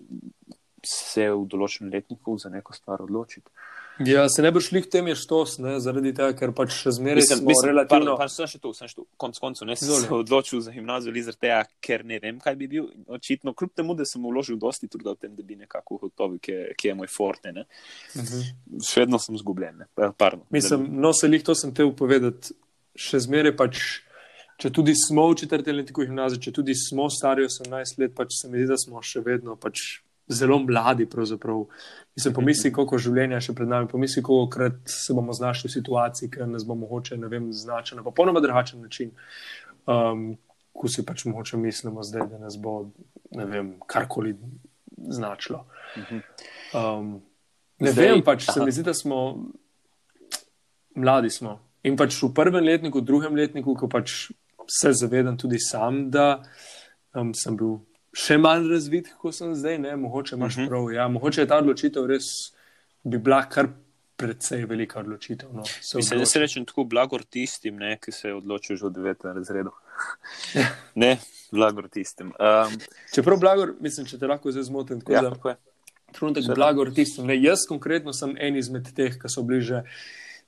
se 0.86 1.32
v 1.32 1.46
določenem 1.48 1.94
letniku 1.94 2.38
za 2.38 2.50
neko 2.50 2.74
stvar 2.74 3.02
odločiti. 3.02 3.50
Ja, 4.00 4.30
se 4.30 4.42
ne 4.42 4.50
boš 4.52 4.68
šli 4.72 4.82
k 4.82 4.90
tem, 4.90 5.08
je 5.08 5.16
štos, 5.16 5.60
ne, 5.62 5.76
zaradi 5.84 6.14
tega, 6.18 6.34
ker 6.38 6.52
pač 6.58 6.74
še 6.74 6.96
zmeraj 6.98 7.28
sem 7.30 7.44
bil 7.46 7.60
relativno. 7.62 8.16
Pa, 8.18 8.26
pa 8.26 8.32
sem 8.32 8.50
še 8.50 8.58
tu, 8.62 8.72
sem 8.74 8.90
še 8.90 8.96
tu, 8.98 9.06
konc 9.22 9.38
koncu, 9.38 9.68
ne 9.70 9.76
sem 9.78 9.92
se 9.92 10.10
odločil 10.14 10.64
za 10.66 10.74
gimnazijo, 10.74 11.14
zaradi 11.14 11.42
tega, 11.46 11.60
ker 11.84 12.06
ne 12.10 12.18
vem, 12.24 12.40
kaj 12.42 12.58
bi 12.58 12.70
bil. 12.72 12.88
Očitno, 13.14 13.54
kljub 13.58 13.76
temu, 13.78 13.94
da 13.98 14.08
sem 14.10 14.24
vložil 14.26 14.58
dosti 14.62 14.90
truda 14.90 15.14
v 15.14 15.22
tem, 15.22 15.36
da 15.38 15.46
bi 15.46 15.60
nekako 15.60 16.00
ugotovil, 16.00 16.40
kje, 16.42 16.74
kje 16.80 16.90
je 16.90 16.96
moj 16.98 17.12
forte, 17.14 17.54
ne. 17.54 17.68
Uh 18.16 18.22
mhm. 18.22 18.40
-huh. 18.40 18.88
Še 18.90 19.06
vedno 19.06 19.20
sem 19.20 19.38
zgubljen, 19.38 19.84
ne. 19.84 20.12
Pardon, 20.18 20.42
Mislim, 20.50 20.88
no, 20.90 21.14
se 21.14 21.28
lih 21.28 21.44
to 21.44 21.56
sem 21.56 21.74
te 21.74 21.86
upovedati, 21.86 22.58
še 22.96 23.20
zmeraj 23.20 23.56
pač. 23.58 23.84
Če 24.58 24.70
tudi 24.70 24.94
smo 24.96 25.28
v 25.32 25.36
četrtem 25.36 25.76
letniku 25.76 26.06
gimnazije, 26.06 26.42
če 26.42 26.52
tudi 26.52 26.76
smo 26.78 27.10
stari 27.10 27.44
18 27.44 28.00
let, 28.00 28.14
pač 28.16 28.38
se 28.38 28.48
mi 28.48 28.62
zdi, 28.62 28.68
da 28.70 28.78
smo 28.78 29.02
še 29.02 29.20
vedno 29.26 29.56
pač 29.56 30.03
zelo 30.28 30.60
mladi. 30.60 31.08
Mislim, 32.16 32.34
pomisli, 32.34 32.72
koliko 32.72 32.98
življenja 32.98 33.42
še 33.42 33.54
pred 33.58 33.68
nami, 33.68 33.88
pomisli, 33.92 34.24
koliko 34.24 34.50
krat 34.50 34.80
se 34.90 35.14
bomo 35.14 35.34
znašli 35.34 35.70
v 35.70 35.74
situaciji, 35.74 36.30
ker 36.30 36.48
nas 36.48 36.66
bomo 36.66 36.88
hoče, 36.88 37.18
ne 37.18 37.28
vem, 37.28 37.52
značiti 37.54 37.98
na 37.98 38.04
popolnoma 38.04 38.42
drugačen 38.44 38.82
način. 38.82 39.12
Um, 39.88 40.38
ko 40.74 40.90
si 40.90 41.06
pač 41.06 41.26
moče 41.30 41.58
mislimo 41.58 42.04
zdaj, 42.04 42.28
da 42.32 42.40
nas 42.42 42.58
bo 42.58 42.90
vem, 43.32 43.76
karkoli 43.88 44.36
značilo. 45.10 45.66
Um, 46.74 47.22
ne 47.80 47.92
Zdaj- 47.92 48.10
vem, 48.10 48.24
pač 48.26 48.48
se 48.48 48.58
aha. 48.58 48.66
mi 48.66 48.72
zdi, 48.72 48.84
da 48.84 48.94
smo 48.94 49.20
mladi 50.96 51.30
smo. 51.30 51.60
In 51.84 51.98
pač 51.98 52.16
v 52.24 52.32
prvem 52.34 52.64
letniku, 52.64 53.02
v 53.02 53.06
drugem 53.06 53.36
letniku, 53.36 53.76
ko 53.76 53.90
pač 53.92 54.32
se 54.70 54.94
zavedam 54.94 55.38
tudi 55.38 55.60
sam, 55.60 56.10
da 56.10 56.44
um, 57.14 57.34
sem 57.34 57.58
bil 57.58 57.82
še 58.14 58.38
manj 58.38 58.70
razvit, 58.70 59.14
kot 59.18 59.36
sem 59.36 59.56
zdaj, 59.56 59.80
ne, 59.80 59.96
mogoče 59.96 60.36
imaš 60.36 60.54
uh 60.54 60.58
Mhm. 60.58 60.66
-huh. 60.66 60.70
prav. 60.70 60.92
Ja, 60.94 61.08
mogoče 61.08 61.42
je 61.42 61.48
ta 61.48 61.58
odločitev 61.58 62.06
res 62.06 62.54
bi 63.04 63.18
bila 63.18 63.50
kar 63.50 63.68
precej 64.16 64.66
velika 64.66 65.00
odločitev. 65.00 65.50
No, 65.54 65.66
se 65.82 65.98
Mislim, 65.98 66.20
da 66.20 66.26
se 66.26 66.40
rečem 66.40 66.66
tako 66.66 66.84
blagor 66.84 67.24
tistim, 67.24 67.76
ne, 67.76 67.98
ki 67.98 68.12
se 68.12 68.28
je 68.28 68.36
odločil 68.36 68.76
že 68.76 68.86
v 68.86 68.90
devetem 68.92 69.36
razredu. 69.36 69.72
ne, 70.96 71.18
blagor 71.52 71.90
tistim. 71.90 72.28
Um, 72.28 72.78
Čeprav, 73.14 73.40
blagor, 73.40 73.74
mislim, 73.80 74.06
če 74.08 74.20
te 74.20 74.28
lahko 74.28 74.52
zdaj 74.52 74.64
zmotim, 74.64 75.00
tako 75.00 75.14
ja, 75.14 75.22
da 75.22 75.30
tako 75.30 75.50
je. 75.50 75.56
trenutek 76.12 76.44
Seveda. 76.44 76.56
blagor 76.56 76.94
tistim. 76.94 77.26
Ne, 77.26 77.42
jaz 77.44 77.66
konkretno 77.70 78.14
sem 78.14 78.36
en 78.40 78.56
izmed 78.56 78.94
teh, 78.96 79.18
ki 79.22 79.30
so 79.30 79.42
bili 79.44 79.62
že. 79.62 79.84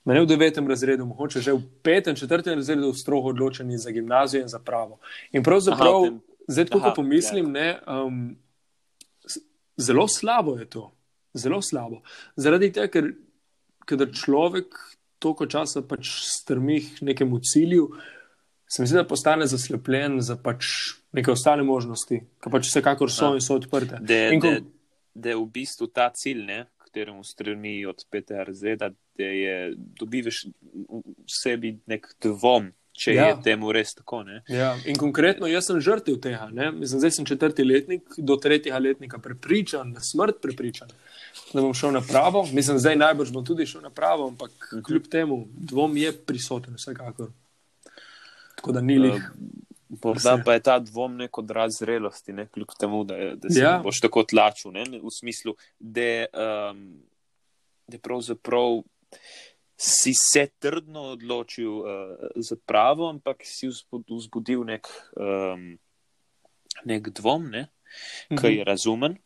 Ma 0.06 0.14
Ne 0.14 0.22
v 0.22 0.26
devetem 0.26 0.68
razredu, 0.68 1.06
mogoče 1.06 1.42
že 1.42 1.54
v 1.54 1.62
petem, 1.82 2.16
četrtem 2.16 2.56
razredu 2.56 2.94
strogo 2.94 3.30
odločeni 3.30 3.78
za 3.78 3.92
gimnazijo 3.92 4.42
in 4.42 4.48
za 4.48 4.60
pravo. 4.60 5.00
In 5.32 5.44
pravzaprav, 5.44 6.04
Aha, 6.04 6.14
zdaj, 6.48 6.66
ko 6.70 6.78
aha, 6.80 6.94
pomislim, 6.94 7.52
ne, 7.52 7.80
um, 7.88 8.36
zelo 9.78 10.08
slabo 10.08 10.58
je 10.60 10.66
to. 10.66 10.92
Zelo 11.34 11.62
slabo. 11.62 12.02
Zaradi 12.38 12.72
tega, 12.72 12.88
ker 12.88 13.10
kadar 13.86 14.08
človek 14.08 14.76
toliko 15.20 15.48
časa 15.48 15.82
pač 15.82 16.08
strmi 16.24 16.80
k 16.82 17.02
nekemu 17.02 17.40
cilju, 17.44 17.90
se 18.68 18.82
mi 18.82 18.88
zdi, 18.88 18.98
da 18.98 19.08
postane 19.08 19.46
zaslepljen 19.48 20.22
za 20.22 20.38
pač 20.42 20.66
neke 21.14 21.32
ostale 21.32 21.64
možnosti, 21.64 22.22
ki 22.42 22.52
pač 22.52 22.70
vsekakor 22.70 23.12
so 23.12 23.30
Ja. 23.30 23.36
in 23.36 23.42
so 23.42 23.56
odprte. 23.56 24.00
Da, 24.02 24.32
ko- 24.40 24.64
da 25.16 25.30
je 25.30 25.36
v 25.36 25.46
bistvu 25.48 25.88
ta 25.88 26.10
cilj, 26.10 26.46
ne, 26.46 26.66
kateremu 26.78 27.24
stremi 27.24 27.86
od 27.86 28.00
razreda, 28.30 28.90
da 29.18 29.24
je 29.24 29.76
dobivaš 29.76 30.46
v 30.48 31.02
sebi 31.28 31.80
nek 31.88 32.08
dvom, 32.22 32.72
če 32.96 33.14
ja. 33.14 33.26
Je 33.26 33.36
temu 33.44 33.72
res 33.72 33.94
tako. 33.94 34.24
Ne. 34.24 34.42
Ja, 34.48 34.76
in 34.86 34.96
konkretno 34.96 35.48
jaz 35.48 35.66
sem 35.66 35.80
žrtev 35.80 36.16
tega. 36.18 36.48
Ne? 36.50 36.72
Mislim, 36.74 37.00
zdaj 37.00 37.12
sem 37.12 37.26
četrti 37.26 37.64
letnik, 37.64 38.02
do 38.18 38.36
tretjega 38.38 38.80
letnika 38.80 39.18
prepričan, 39.20 39.92
na 39.92 40.00
smrt 40.02 40.40
prepričan, 40.42 40.88
da 41.52 41.62
bom 41.62 41.74
šel 41.74 41.92
na 41.92 42.02
pravo. 42.02 42.46
Mislim, 42.52 42.80
zdaj 42.80 42.96
najbrž 42.98 43.32
bom 43.32 43.46
tudi 43.46 43.66
šel 43.66 43.82
na 43.82 43.90
pravo, 43.92 44.28
ampak 44.28 44.52
Mhm. 44.72 44.82
kljub 44.82 45.08
temu 45.08 45.42
dvom 45.50 45.98
je 45.98 46.14
prisoten, 46.16 46.74
vsekakor. 46.76 47.30
Tako 48.56 48.72
da 48.72 48.82
ni 48.82 49.00
lih. 49.00 49.22
Morda 49.96 50.34
Vse. 50.34 50.44
pa 50.44 50.54
je 50.54 50.60
ta 50.62 50.80
dvom 50.80 51.16
nek 51.16 51.38
odraz 51.38 51.78
zrelosti, 51.78 52.34
ne, 52.34 52.48
kljub 52.48 52.68
temu, 52.80 53.04
da, 53.04 53.16
da 53.36 53.50
se 53.50 53.60
Ja. 53.60 53.80
boš 53.80 54.00
tako 54.00 54.24
tlačil. 54.24 54.72
Ne, 54.72 54.84
v 54.94 55.12
smislu, 55.12 55.54
da, 55.80 56.26
um, 56.72 56.82
da 57.88 57.98
pravzaprav 58.00 58.82
si 59.78 60.14
se 60.16 60.48
trdno 60.60 61.02
odločil 61.16 61.72
uh, 61.72 61.86
za 62.36 62.56
pravo, 62.66 63.10
ampak 63.10 63.44
si 63.44 63.68
vzbud- 63.68 64.08
vzbudil 64.08 64.64
nek, 64.64 64.88
um, 65.20 65.76
nek 66.86 67.10
dvom, 67.10 67.50
ne, 67.52 67.68
ki 68.32 68.60
je 68.60 68.64
razumen. 68.64 69.18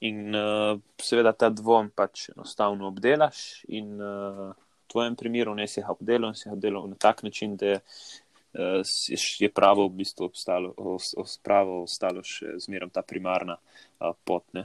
In 0.00 0.32
uh, 0.32 0.80
seveda 0.96 1.34
ta 1.36 1.50
dvom 1.52 1.90
pač 1.92 2.30
enostavno 2.32 2.88
obdelaš, 2.88 3.64
in 3.68 4.00
uh, 4.00 4.48
v 4.56 4.88
tvojem 4.88 5.16
primeru 5.16 5.52
ne 5.54 5.68
si 5.68 5.84
ga 5.84 5.92
obdelal 5.92 6.32
in 6.32 6.40
si 6.40 6.48
ga 6.48 6.56
obdelal 6.56 6.88
na 6.88 6.96
tak 6.96 7.20
način, 7.22 7.52
da 7.60 7.76
uh, 7.76 8.80
je 9.12 9.52
pravo 9.52 9.90
v 9.90 10.00
bistvu 10.00 10.24
obstalo, 10.24 10.72
os, 10.76 11.12
os, 11.20 11.36
pravo 11.44 11.82
ostalo 11.84 12.24
še 12.24 12.56
zmeraj 12.64 12.96
ta 12.96 13.04
primarna 13.04 13.60
uh, 13.60 14.16
pot. 14.24 14.48
Ne. 14.56 14.64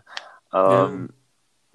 Um, 0.55 1.09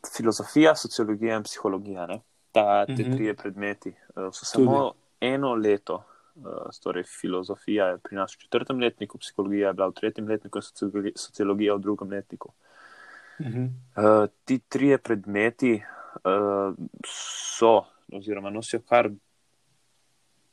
filozofija, 0.09 0.73
sociologija 0.73 1.37
in 1.37 1.45
psihologija, 1.45 2.09
ne. 2.09 2.23
Ta, 2.53 2.87
te 2.87 3.03
Mhm. 3.03 3.13
trije 3.13 3.35
predmeti 3.35 3.89
uh, 4.17 4.31
so 4.33 4.45
samo 4.45 4.93
eno 5.21 5.55
leto. 5.55 6.05
Uh, 6.37 6.47
torej, 6.83 7.03
filozofija 7.05 7.87
je 7.87 7.99
pri 7.99 8.17
nas 8.17 8.35
v 8.35 8.41
četrtem 8.41 8.81
letniku, 8.81 9.19
psihologija 9.19 9.69
je 9.69 9.75
bila 9.75 9.87
v 9.89 9.93
tretjem 9.93 10.29
letniku, 10.29 10.59
in 10.59 10.63
sociologi- 10.63 11.13
sociologija 11.17 11.75
v 11.75 11.79
drugem 11.81 12.11
letniku. 12.11 12.53
Mhm. 13.41 13.65
Uh, 13.97 14.29
ti 14.45 14.59
trije 14.69 14.99
predmeti 14.99 15.83
uh, 16.25 16.75
so, 17.07 17.85
oziroma 18.13 18.51
nosijo 18.51 18.81
kar, 18.89 19.11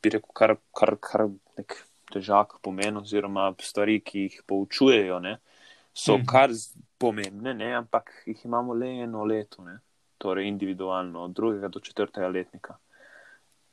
bi 0.03 0.09
rekel, 0.09 0.29
kar, 0.33 0.55
kar, 0.73 0.95
kar 0.99 1.27
nek 1.57 1.73
težak 2.11 2.59
pomen, 2.61 2.97
oziroma 2.97 3.53
stvari, 3.59 3.99
ki 3.99 4.19
jih 4.19 4.41
poučujejo, 4.47 5.19
ne, 5.19 5.37
so 5.93 6.17
Mhm. 6.17 6.25
kar 6.25 6.53
z- 6.53 6.75
pomembne, 6.97 7.53
ne, 7.53 7.73
ampak 7.75 8.11
jih 8.25 8.45
imamo 8.45 8.73
le 8.73 8.87
eno 9.03 9.23
leto, 9.25 9.63
ne, 9.63 9.77
torej 10.17 10.47
individualno, 10.47 11.21
od 11.21 11.31
drugega 11.31 11.67
do 11.67 11.79
četrtega 11.79 12.27
letnika. 12.27 12.75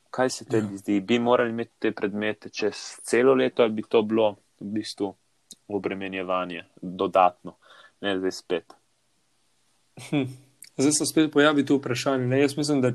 Kaj 0.09 0.29
se 0.29 0.45
tebi 0.45 0.67
Ja. 0.71 0.77
zdi? 0.77 0.99
Bi 0.99 1.19
morali 1.19 1.49
imeti 1.49 1.71
te 1.79 1.91
predmete 1.91 2.49
čez 2.49 2.73
celo 3.03 3.33
leto, 3.33 3.63
ali 3.63 3.73
bi 3.73 3.83
to 3.83 4.01
bilo 4.01 4.31
v 4.59 4.65
bistvu 4.71 5.15
obremenjevanje 5.69 6.63
dodatno, 6.77 7.55
ne 8.01 8.17
zdaj 8.19 8.31
spet. 8.31 8.73
Hm. 10.01 10.23
Zdaj 10.77 10.91
se 10.91 11.05
spet 11.05 11.31
pojavi 11.31 11.65
to 11.65 11.75
vprašanje. 11.75 12.27
Ne? 12.27 12.39
Jaz 12.41 12.57
mislim, 12.57 12.81
da 12.81 12.91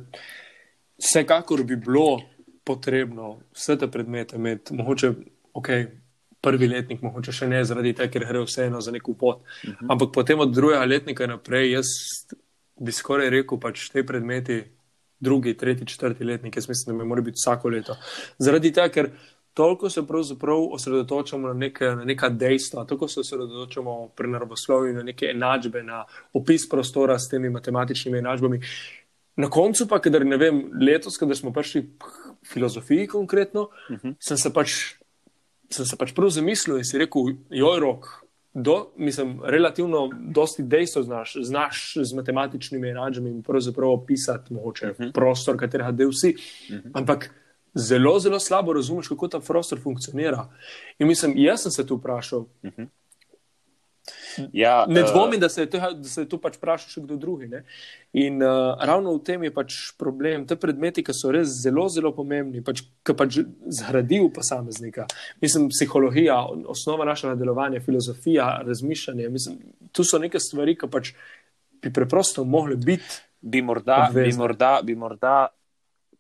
vsekakor 0.99 1.65
bi 1.65 1.77
bilo 1.77 2.21
potrebno 2.65 3.39
vse 3.53 3.79
te 3.79 3.89
predmete 3.89 4.37
imeti, 4.37 4.75
mogoče, 4.75 5.13
ok, 5.55 5.69
prvi 6.41 6.69
letnik, 6.69 7.03
mogoče 7.03 7.33
še 7.33 7.49
ne, 7.49 7.65
zaradi 7.65 7.93
tega, 7.93 8.11
ker 8.11 8.25
gre 8.25 8.41
vseeno 8.41 8.81
za 8.81 8.91
neko 8.91 9.15
pot. 9.15 9.39
Uh 9.39 9.45
Mhm. 9.65 9.77
-huh. 9.77 9.87
Ampak 9.91 10.09
potem 10.15 10.41
od 10.41 10.55
drugega 10.55 10.85
letnika 10.85 11.27
naprej, 11.27 11.73
jaz 11.73 11.87
bi 12.81 12.93
skoraj 12.93 13.31
rekel, 13.31 13.61
pač 13.61 13.89
te 13.93 14.05
predmeti, 14.07 14.63
drugi, 15.21 15.57
tretji, 15.57 15.87
četrti 15.87 16.25
letnik, 16.25 16.57
jaz 16.57 16.69
mislim, 16.69 16.97
da 16.97 17.03
bi 17.03 17.09
morali 17.09 17.25
biti 17.25 17.43
vsako 17.43 17.69
leto. 17.69 17.97
Zaradi 18.39 18.73
tega, 18.73 18.89
ker 18.89 19.11
toliko 19.55 19.91
se 19.91 20.07
pravzaprav 20.07 20.63
osredotočamo 20.73 21.49
na, 21.49 21.55
neke, 21.55 21.85
na 21.85 22.05
neka 22.05 22.29
dejstva, 22.29 22.85
toliko 22.85 23.09
se 23.09 23.21
osredotočamo 23.21 24.09
pri 24.17 24.29
naravoslovju 24.29 24.95
na 24.95 25.03
neke 25.03 25.27
enačbe, 25.35 25.83
na 25.83 26.05
opis 26.33 26.69
prostora 26.69 27.19
s 27.19 27.29
temi 27.29 27.51
matematičnimi 27.51 28.19
enačbami. 28.19 28.61
Na 29.37 29.51
koncu 29.51 29.87
pa, 29.89 30.01
ker 30.01 30.25
ne 30.27 30.37
vem, 30.37 30.65
letos, 30.81 31.19
kadar 31.21 31.37
smo 31.37 31.53
prišli 31.53 31.83
k 31.99 32.33
filozofiji 32.53 33.07
konkretno, 33.07 33.69
uh 33.69 33.97
-huh. 33.97 34.15
sem 34.21 34.37
se 34.37 34.53
pač, 34.53 34.73
sem 35.71 35.87
se 35.87 35.97
pač 35.97 36.15
prav 36.15 36.31
zamislil 36.31 36.79
in 36.79 36.85
si 36.85 36.99
rekel, 36.99 37.37
joj 37.51 37.81
rok. 37.81 38.09
Do, 38.55 38.93
mislim, 38.97 39.41
relativno 39.45 40.11
dosti 40.35 40.63
dejstev 40.63 41.03
znaš, 41.03 41.37
znaš 41.43 41.93
z 42.03 42.15
matematičnimi 42.15 42.89
enačbami 42.89 43.31
in 43.31 43.43
pravzaprav 43.43 43.91
opisati 43.91 44.55
mogoče 44.55 44.91
uh 44.91 44.97
-huh. 44.97 45.13
prostor, 45.13 45.57
katerega 45.57 45.91
del 45.91 46.11
si. 46.13 46.35
Uh 46.35 46.77
-huh. 46.77 46.91
Ampak 46.95 47.31
zelo, 47.75 48.19
zelo 48.19 48.39
slabo 48.39 48.73
razumeš, 48.73 49.09
kako 49.09 49.29
ta 49.29 49.41
prostor 49.41 49.81
funkcionira. 49.83 50.49
In 50.99 51.07
mislim, 51.07 51.33
jaz 51.37 51.63
sem 51.63 51.73
se 51.73 51.87
tu 51.87 51.97
vprašal. 51.97 52.39
Uh 52.39 52.47
-huh. 52.63 52.87
Ja, 54.53 54.87
Ne 54.89 55.01
eh, 55.01 55.09
dvomim, 55.13 55.41
da 55.41 55.49
se 55.49 55.67
to, 55.67 55.79
da 55.79 56.09
se 56.09 56.21
je 56.23 56.29
to 56.29 56.39
pač 56.39 56.57
vprašal 56.57 56.89
še 56.89 57.03
kdo 57.05 57.17
drugi. 57.17 57.49
Ne? 57.49 57.65
In 58.13 58.43
uh, 58.43 58.75
ravno 58.81 59.15
v 59.15 59.23
tem 59.25 59.43
je 59.45 59.53
pač 59.55 59.77
problem. 59.99 60.47
Te 60.47 60.57
predmeti, 60.57 61.05
ki 61.07 61.15
so 61.15 61.31
res 61.31 61.49
zelo, 61.63 61.89
zelo 61.89 62.13
pomembni, 62.17 62.63
pač, 62.63 62.83
ki 63.03 63.15
pač 63.15 63.39
zgradijo 63.67 64.31
posameznika. 64.35 65.07
Mislim, 65.43 65.69
psihologija, 65.69 66.41
osnova 66.67 67.05
našega 67.05 67.35
delovanja, 67.35 67.81
filozofija, 67.81 68.63
razmišljanje. 68.67 69.29
Mislim, 69.29 69.59
tu 69.93 70.05
so 70.05 70.19
neke 70.19 70.41
stvari, 70.41 70.77
ki 70.77 70.91
pač 70.91 71.15
bi 71.83 71.93
preprosto 71.93 72.45
mogli 72.45 72.77
biti. 72.77 73.23
bi 73.41 73.63
morda, 73.63 74.11
bi 74.15 74.33
morda, 74.37 74.81
bi 74.85 74.95
morda 74.95 75.49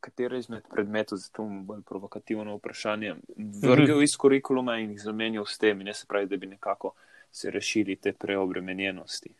katero 0.00 0.36
izmed 0.36 0.62
predmetov, 0.70 1.18
zato 1.18 1.42
imamo 1.42 1.62
bolj 1.62 1.82
provokativno 1.82 2.54
vprašanje, 2.56 3.14
vrgel 3.62 3.96
Mhm. 3.96 4.02
iz 4.02 4.16
kurikuluma 4.16 4.78
in 4.80 4.90
jih 4.90 5.02
zamenjal 5.02 5.44
s 5.46 5.58
temi, 5.58 5.84
ne 5.84 5.94
se 5.94 6.06
pravi, 6.08 6.26
da 6.26 6.36
bi 6.36 6.46
nekako 6.46 6.94
se 7.32 7.50
rešili 7.50 7.96
te 7.96 8.12
preobremenjenosti, 8.12 9.30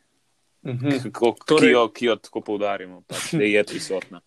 Mhm. 0.62 0.90
Kako, 1.12 1.37
Torej- 1.46 1.61
ki, 1.61 1.72
jo, 1.72 1.88
ki 1.88 2.07
jo 2.07 2.16
tako 2.16 2.40
poudarjamo, 2.40 3.03
pač, 3.09 3.31
da 3.33 3.44
je 3.44 3.64
prisotna. 3.64 4.20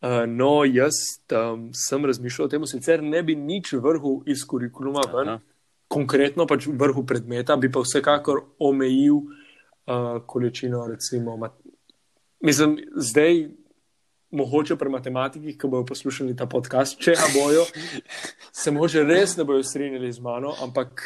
Uh, 0.00 0.08
no, 0.40 0.64
jaz 0.64 0.94
um, 1.30 1.70
sem 1.74 2.04
razmišljal 2.04 2.46
o 2.46 2.48
tem, 2.48 2.66
sicer 2.66 3.02
ne 3.02 3.22
bi 3.22 3.36
nič 3.36 3.72
vrhu 3.72 4.22
iz 4.26 4.44
kurikuluma 4.44 5.04
ven, 5.12 5.28
Aha. 5.28 5.40
konkretno 5.88 6.46
pač 6.46 6.66
vrhu 6.66 7.04
predmeta, 7.06 7.56
bi 7.56 7.68
pa 7.68 7.80
vsekakor 7.80 8.40
omejil 8.58 9.14
uh, 9.14 10.22
količino. 10.26 10.86
Recimo. 10.88 11.36
Mislim, 12.40 12.78
zdaj, 12.96 13.50
mogoče 14.30 14.76
pri 14.76 14.88
matematikih, 14.88 15.58
ki 15.58 15.68
bodo 15.68 15.84
poslušali 15.84 16.32
ta 16.36 16.46
podcast, 16.46 16.96
če 16.98 17.12
ga 17.12 17.28
bojo, 17.36 17.66
se 18.62 18.72
morda 18.72 19.04
res 19.04 19.36
ne 19.36 19.44
bojo 19.44 19.62
strinjali 19.62 20.12
z 20.12 20.24
mano, 20.24 20.56
ampak 20.64 21.04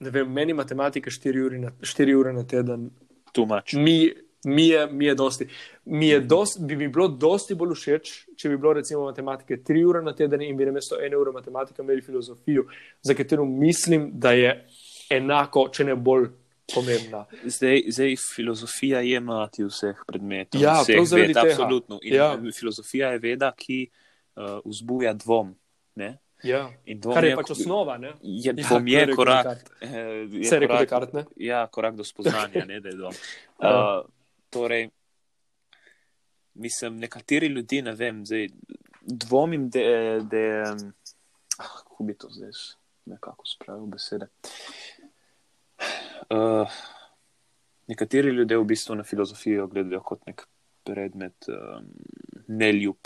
ne 0.00 0.10
vem, 0.10 0.32
meni 0.32 0.52
matematika 0.54 1.10
4 1.10 1.46
ure 1.46 1.58
na, 1.58 1.70
4 1.80 2.14
ure 2.14 2.32
na 2.32 2.44
teden 2.44 2.90
Too 3.32 3.46
much. 3.46 3.74
mi 3.74 4.12
Mi 4.44 4.68
je, 4.68 4.86
mi 4.86 5.04
je 5.04 5.14
dosti. 5.14 5.44
Mi 5.84 6.08
je 6.08 6.20
dosti, 6.20 6.62
bi 6.64 6.76
mi 6.76 6.86
bilo 6.88 7.08
dosti 7.08 7.54
bolj 7.54 7.74
všeč, 7.74 8.10
če 8.36 8.48
bi 8.48 8.56
bilo 8.56 8.72
recimo 8.72 9.02
matematike 9.04 9.58
tri 9.62 9.82
ure 9.84 10.00
na 10.02 10.14
teden 10.16 10.40
in 10.40 10.56
bi 10.56 10.64
namesto 10.64 10.96
ene 10.96 11.16
ure 11.16 11.32
matematika 11.32 11.82
imeli 11.82 12.00
filozofijo, 12.00 12.64
za 13.02 13.14
katero 13.14 13.44
mislim, 13.44 14.10
da 14.14 14.32
je 14.32 14.54
enako, 15.10 15.66
če 15.68 15.84
ne 15.84 15.94
bolj 15.94 16.30
pomembna. 16.74 17.26
Zdaj, 17.44 17.82
zdaj 17.88 18.16
filozofija 18.16 19.00
je 19.00 19.20
mati 19.20 19.64
vseh 19.64 20.00
predmetov, 20.06 20.62
Ja, 20.62 20.78
vseh 20.80 20.96
ved, 21.12 21.34
tega. 21.34 21.40
absolutno. 21.42 21.98
In 22.02 22.14
Ja. 22.14 22.32
filozofija 22.54 23.12
je 23.12 23.18
veda, 23.18 23.52
ki 23.52 23.90
uh, 24.36 24.60
vzbuja 24.64 25.12
dvom. 25.14 25.52
Ne? 25.94 26.14
Ja. 26.42 26.70
Dvom 26.86 27.14
Kar 27.14 27.24
je 27.24 27.36
pač 27.36 27.50
osnova. 27.50 27.98
Ne? 27.98 28.14
Je, 28.22 28.48
Ja, 28.48 28.52
dvom 28.52 28.84
ko 28.84 28.88
je 28.88 29.00
je 29.00 29.14
korak, 29.16 29.46
eh, 29.80 29.88
je 30.30 30.44
Se 30.44 30.56
je 30.56 30.68
korak- 30.68 30.80
Descartes, 30.80 31.12
ne? 31.12 31.24
Ja, 31.36 31.66
korak 31.66 31.94
do 31.96 32.04
spoznanja, 32.04 32.64
ne 32.64 32.80
da 32.80 32.88
je. 32.88 32.96
Ja. 33.60 34.00
Uh, 34.00 34.06
torej, 34.50 34.88
mislim, 36.54 36.96
nekateri 36.96 37.46
ljudje, 37.46 37.82
ne 37.82 37.92
vem, 37.92 38.26
zdaj, 38.26 38.48
dvomim, 39.02 39.68
da 39.68 39.80
je. 39.80 40.62
Ah, 41.58 41.68
kako 41.84 42.04
bi 42.04 42.14
to 42.16 42.28
zdaj 42.30 42.50
nekako 43.04 43.46
spravil 43.46 43.86
besede. 43.86 44.26
Uh, 46.30 46.68
nekateri 47.86 48.28
ljudje 48.30 48.58
v 48.58 48.64
bistvu 48.64 48.94
na 48.94 49.04
filozofijo 49.04 49.66
gledajo 49.66 50.00
kot 50.02 50.26
nek 50.26 50.46
predmet 50.84 51.48
um, 51.48 51.86
neljub. 52.48 52.96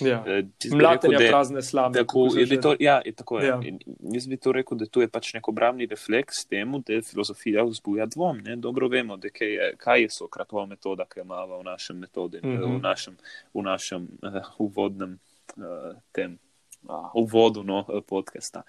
Ja. 0.00 0.24
Eh, 0.26 0.44
Mlatenja 0.70 1.18
rekel, 1.18 1.32
prazne 1.32 1.62
slame. 1.62 1.94
Tako, 1.94 2.28
je, 2.36 2.60
to, 2.60 2.74
ja, 2.80 3.00
je 3.04 3.12
tako 3.12 3.40
je. 3.40 3.46
Ja. 3.46 3.60
In 3.62 3.78
Jaz 4.14 4.26
bi 4.26 4.36
to 4.36 4.52
rekel, 4.52 4.78
da 4.78 4.86
tu 4.86 5.00
je 5.00 5.08
pač 5.08 5.32
nek 5.34 5.48
obramni 5.48 5.86
refleks 5.86 6.44
temu, 6.48 6.82
da 6.86 7.00
filozofija 7.02 7.64
vzbuja 7.64 8.06
dvom. 8.06 8.38
Ne? 8.44 8.56
Dobro 8.56 8.88
vemo, 8.88 9.16
da 9.16 9.30
kaj 9.30 9.54
je, 9.54 9.72
kaj 9.78 10.02
je 10.02 10.10
Sokratova 10.10 10.66
metoda, 10.66 11.04
ki 11.04 11.20
jo 11.20 11.24
imamo 11.24 11.58
v 11.58 11.64
našem 11.64 11.98
metodi, 11.98 12.40
mm 12.42 12.50
Mhm. 12.50 12.62
-hmm. 12.62 12.78
v 12.78 12.82
našem, 12.82 13.16
v 13.54 13.62
našem 13.62 14.08
uh, 14.22 14.42
uvodnem 14.58 15.18
uh, 15.56 15.96
tem. 16.12 16.38
Uh, 16.82 17.10
uvodu 17.14 17.62
no, 17.62 17.84
podcasta. 18.08 18.62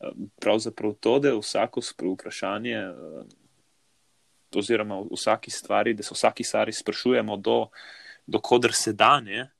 Uh, 0.00 0.08
pravzaprav 0.40 0.94
to, 1.00 1.18
da 1.18 1.34
vsako 1.36 1.80
vprašanje, 2.14 2.78
uh, 2.90 3.24
oziroma 4.56 5.00
v 5.00 5.12
vsaki 5.12 5.50
stvari, 5.50 5.94
da 5.94 6.02
se 6.02 6.14
vsaki 6.14 6.44
stvari 6.44 6.72
sprašujemo, 6.72 7.36
do, 7.36 7.68
do 8.26 8.40
kodr 8.40 8.72
se 8.72 8.92
da, 8.92 9.20
ne, 9.20 9.50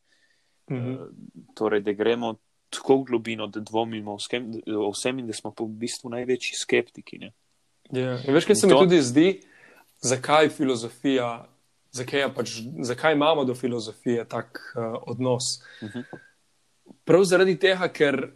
Mhm. 0.70 0.92
Eh, 0.92 0.98
torej, 1.54 1.81
da 1.81 1.92
gremo 1.92 2.35
tako 2.70 2.98
globino, 3.02 3.46
da 3.46 3.61
dvomimo 3.61 4.12
o 4.12 4.16
vsem, 4.16 4.50
o 4.66 4.90
vsem 4.90 5.18
in 5.18 5.26
da 5.26 5.33
smo 5.33 5.54
v 5.59 5.66
bistvu 5.68 6.11
največji 6.11 6.57
skeptiki. 6.57 7.18
Ne? 7.18 7.33
Ja. 7.90 8.18
In 8.26 8.35
veš, 8.35 8.44
kaj 8.44 8.57
se 8.57 8.66
In 8.66 8.72
mi 8.72 8.74
to- 8.74 8.85
tudi 8.85 9.02
zdi, 9.02 9.40
zakaj 10.00 10.48
filozofija, 10.48 11.48
zakaj, 11.92 12.35
pač, 12.35 12.59
zakaj 12.83 13.12
imamo 13.12 13.44
do 13.44 13.54
filozofije 13.54 14.24
tak 14.28 14.61
uh, 14.76 15.02
odnos. 15.07 15.42
Uh 15.83 15.88
-huh. 15.88 16.04
Prav 17.04 17.24
zaradi 17.24 17.57
tega, 17.59 17.88
ker 17.88 18.33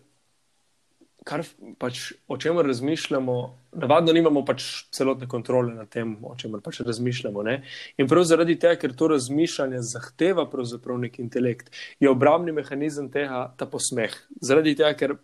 kar 1.25 1.43
pač, 1.79 2.13
o 2.29 2.37
čemer 2.41 2.67
razmišljamo, 2.67 3.37
navadno 3.83 4.13
nimamo 4.13 4.45
pač 4.47 4.65
celotne 4.95 5.29
kontrole 5.31 5.75
nad 5.75 5.91
tem, 5.93 6.17
o 6.25 6.35
čemer 6.39 6.63
pač 6.65 6.81
razmišljamo. 6.87 7.43
Ne? 7.47 7.59
In 8.01 8.09
prav 8.11 8.27
zaradi 8.29 8.59
tega, 8.61 8.79
ker 8.81 8.95
to 8.99 9.13
razmišljanje 9.15 9.83
zahteva 9.87 10.47
pravzaprav 10.51 10.99
nek 11.05 11.19
intelekt, 11.23 11.71
je 12.03 12.11
obrambni 12.11 12.55
mehanizem 12.57 13.11
tega 13.13 13.47
ta 13.57 13.69
posmeh. 13.71 14.15
Zaradi 14.43 14.75
tega, 14.79 14.95
ker 14.99 15.17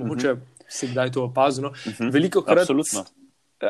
mogoče 0.00 0.36
si 0.72 0.88
kdaj 0.92 1.12
to 1.12 1.26
opazno, 1.28 1.72
Uh 1.72 1.92
-huh. 1.92 2.12
veliko 2.12 2.42
krat. 2.42 2.58
Absolutno. 2.58 3.04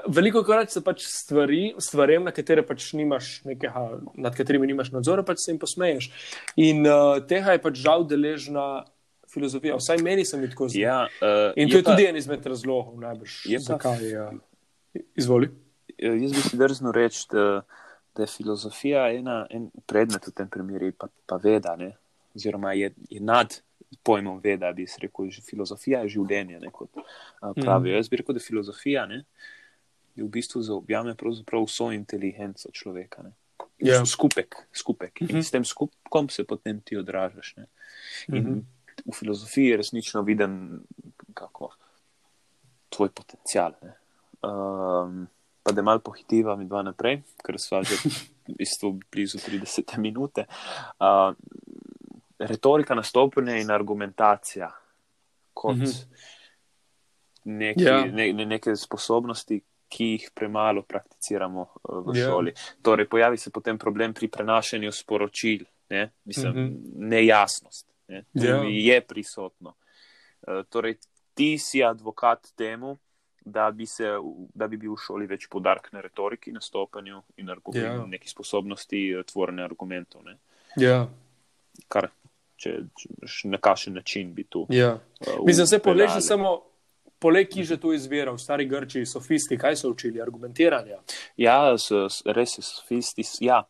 Veliko 0.08 0.42
krat 0.42 0.70
se 0.70 0.80
pač 0.80 1.02
stvari, 1.04 1.74
stvarem, 1.78 2.24
na 2.24 2.30
katere 2.30 2.62
pač 2.62 2.92
nimaš 2.92 3.42
nekega, 3.44 4.00
nad 4.14 4.36
katerimi 4.36 4.66
nimaš 4.66 4.90
nadzora, 4.90 5.22
pač 5.22 5.38
se 5.38 5.50
jim 5.50 5.58
posmeješ. 5.58 6.10
In 6.56 6.86
uh, 6.86 7.20
tega 7.28 7.52
je 7.52 7.62
pač 7.62 7.76
žal 7.76 8.06
deležna 8.08 8.84
filozofija, 9.32 9.76
vsaj 9.76 9.98
meni 9.98 10.24
se 10.24 10.36
mi 10.36 10.48
tako 10.48 10.68
zdi. 10.68 10.80
Ja, 10.80 11.02
uh, 11.14 11.52
In 11.56 11.68
to 11.68 11.76
je 11.76 11.82
pa, 11.82 11.90
tudi 11.90 12.06
en 12.06 12.16
izmed 12.16 12.46
razlogov, 12.46 13.00
najbrž. 13.00 13.46
Je 13.46 13.58
pa- 13.58 13.62
Zakaj? 13.64 14.16
Uh, 14.16 14.38
izvoli. 15.14 15.48
eh, 15.98 16.16
Jaz 16.16 16.32
bi 16.32 16.40
si 16.40 16.56
drznil 16.56 16.92
reči, 16.92 17.26
da, 17.30 17.62
da 18.14 18.22
je 18.22 18.28
filozofija 18.28 19.08
ena, 19.10 19.46
en 19.50 19.70
predmet 19.86 20.26
v 20.26 20.32
tem 20.32 20.48
primeru, 20.48 20.92
pa, 20.92 21.08
pa 21.26 21.36
veda, 21.38 21.76
ne? 21.76 21.92
oziroma 22.34 22.72
je, 22.72 22.90
je 23.10 23.20
nad 23.20 23.60
pojmom 24.02 24.40
veda, 24.40 24.72
bi 24.72 24.86
se 24.86 24.96
rekel, 25.00 25.28
že 25.28 25.42
filozofija 25.42 26.00
je 26.00 26.08
življenje, 26.10 26.60
ne, 26.60 26.70
kot 26.70 26.88
pravijo. 27.54 27.92
Mm. 27.92 27.96
Jaz 27.96 28.08
bi 28.08 28.16
rekel, 28.16 28.34
da 28.34 28.40
filozofija 28.40 29.06
ne, 29.06 29.18
je 30.14 30.24
v 30.24 30.28
bistvu 30.30 30.62
zaobjame 30.62 31.12
vso 31.58 31.90
inteligenco 31.92 32.70
človeka. 32.70 33.22
Ne. 33.22 33.32
Ja. 33.80 34.00
Skupek, 34.06 34.56
skupek. 34.72 35.20
In 35.20 35.28
Mhm. 35.28 35.40
s 35.40 35.50
tem 35.50 35.64
skupkom 35.64 36.28
se 36.28 36.44
potem 36.44 36.80
ti 36.80 36.96
odražaš. 36.96 37.54
Ne. 37.56 37.66
In 38.28 38.42
Mhm. 38.42 38.58
V 39.02 39.14
filozofiji 39.14 39.66
je 39.66 39.76
resnično 39.76 40.22
viden 40.22 40.80
kako, 41.34 41.70
tvoj 42.88 43.08
potencial. 43.10 43.72
Ne. 43.82 43.94
Um, 44.42 45.26
pa 45.62 45.72
da 45.72 45.82
malo 45.82 46.00
pohitiva 46.00 46.56
mi 46.56 46.64
dva 46.64 46.82
naprej, 46.82 47.22
ker 47.38 47.54
sva 47.56 47.82
že 47.82 47.94
v 47.94 48.56
bistvu 48.58 49.00
blizu 49.06 49.38
30 49.38 49.98
minute. 49.98 50.44
Uh, 50.98 51.34
retorika 52.38 52.94
nastopanja 52.94 53.56
in 53.56 53.70
argumentacija 53.70 54.70
kot 55.54 55.76
Mhm. 55.76 55.90
neki, 57.44 57.82
Ja. 57.82 58.04
ne, 58.04 58.32
ne, 58.32 58.46
neke 58.46 58.76
sposobnosti, 58.76 59.60
ki 59.88 60.04
jih 60.06 60.30
premalo 60.34 60.82
prakticiramo 60.82 61.60
uh, 61.60 62.04
v 62.06 62.16
Ja. 62.16 62.26
šoli. 62.26 62.52
Torej, 62.82 63.08
pojavi 63.08 63.36
se 63.36 63.50
potem 63.50 63.78
problem 63.78 64.14
pri 64.14 64.28
prenašanju 64.28 64.92
sporočil, 64.92 65.58
ne? 65.90 66.10
Mislim, 66.24 66.52
Mhm. 66.52 66.76
nejasnost. 67.08 67.91
Ne? 68.08 68.24
Ja. 68.32 68.62
je 68.62 69.00
prisotno. 69.00 69.74
Uh, 70.42 70.64
torej, 70.64 70.96
ti 71.34 71.58
si 71.58 71.82
advokat 71.82 72.52
temu, 72.54 72.98
da 73.40 73.70
bi, 73.70 73.86
se, 73.86 74.04
da 74.54 74.68
bi 74.68 74.76
bil 74.76 74.92
v 74.92 74.98
šoli 74.98 75.26
več 75.26 75.48
podarek 75.48 75.88
na 75.92 76.00
retoriki, 76.00 76.52
nastopanju 76.52 77.22
in 77.36 77.46
argu- 77.46 77.74
Ja. 77.74 78.06
neki 78.06 78.28
sposobnosti 78.28 79.10
eh, 79.10 79.22
tvorne 79.24 79.62
argumentov. 79.62 80.22
Ne? 80.24 80.36
Ja, 80.76 81.08
Kar, 81.88 82.10
če, 82.56 82.76
če 82.94 83.48
na 83.48 83.58
kakšen 83.58 83.94
način 83.94 84.34
bi 84.34 84.44
tu. 84.44 84.66
ja. 84.70 84.92
uh, 85.20 85.46
Mislim, 85.46 85.66
se 85.66 85.78
poleg 85.78 86.06
vpeljali. 86.06 86.22
samo. 86.22 86.62
Poleg, 87.22 87.46
ki 87.46 87.62
že 87.64 87.76
tu 87.76 87.92
izvira, 87.92 88.32
v 88.32 88.38
stari 88.38 88.66
Grčiji, 88.66 89.06
sofisti, 89.06 89.54
kaj 89.56 89.76
so 89.76 89.90
učili? 89.90 90.18
Argumentiranja. 90.18 90.98
Ja, 91.36 91.78
so, 91.78 92.02
res 92.26 92.58
je, 92.58 92.62
sofisti. 92.62 93.22
Ja, 93.40 93.62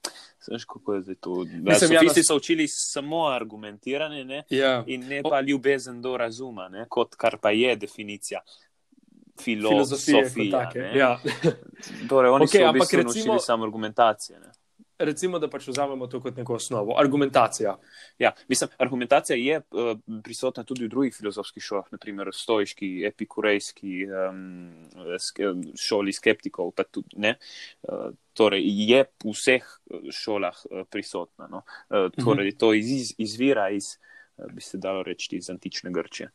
veš, 0.49 0.65
kako 0.65 0.95
je 0.95 1.03
zdaj 1.03 1.19
to. 1.21 1.37
Ja, 1.43 1.61
Mislim, 1.63 1.93
ja, 1.93 1.99
sofisti 1.99 2.21
nas- 2.21 2.27
so 2.27 2.37
učili 2.37 2.65
samo 2.67 3.27
argumentiranje 3.29 4.25
ne? 4.25 4.43
Ja. 4.51 4.85
in 4.87 5.05
ne 5.07 5.21
pa 5.23 5.41
ljubezen 5.43 6.01
do 6.01 6.17
razuma, 6.17 6.69
ne? 6.69 6.87
kot 6.89 7.15
kar 7.15 7.37
pa 7.39 7.51
je 7.53 7.77
definicija 7.77 8.41
Filozofije 9.41 9.99
filozofije. 10.25 10.51
take. 10.51 10.79
ne. 10.81 10.99
Ja. 10.99 11.19
Torej, 12.09 12.31
oni 12.31 12.45
okay, 12.45 12.59
so 12.59 12.69
v 12.69 12.73
bistvu 12.73 12.97
recimo- 12.97 13.05
naučili 13.05 13.41
samo 13.41 13.65
argumentacije. 13.65 14.41
Ne? 14.41 14.51
Recimo, 15.03 15.39
da 15.43 15.49
pač 15.51 15.67
vzamemo 15.67 16.07
to 16.07 16.21
kot 16.23 16.37
neko 16.39 16.55
osnovo. 16.55 16.95
Argumentacija. 17.01 17.75
Ja, 18.23 18.33
mislim, 18.49 18.71
argumentacija 18.79 19.37
je 19.37 19.59
uh, 19.59 19.91
prisotna 20.23 20.65
tudi 20.65 20.87
v 20.87 20.91
drugih 20.93 21.17
filozofskih 21.17 21.65
šolah, 21.65 21.89
naprimer 21.91 22.31
stoiški, 22.35 22.91
epikurejski 23.11 24.07
um, 24.07 24.71
ske, 25.19 25.51
šoli 25.81 26.15
skeptikov. 26.15 26.71
Tudi, 26.95 27.19
ne, 27.25 27.35
uh, 27.89 28.13
torej, 28.39 28.63
je 28.63 29.03
v 29.25 29.35
vseh 29.35 29.67
eh, 29.67 30.07
šolah 30.15 30.63
uh, 30.71 30.87
prisotna. 30.91 31.51
No? 31.51 31.65
Uh, 31.91 32.09
torej, 32.15 32.55
to 32.61 32.73
iz, 32.79 33.15
izvira 33.19 33.69
iz, 33.75 33.97
uh, 34.39 34.47
bi 34.55 34.63
se 34.63 34.79
dalo 34.79 35.03
reči, 35.03 35.35
iz 35.37 35.51
antične 35.51 35.91
Grčije. 35.91 36.31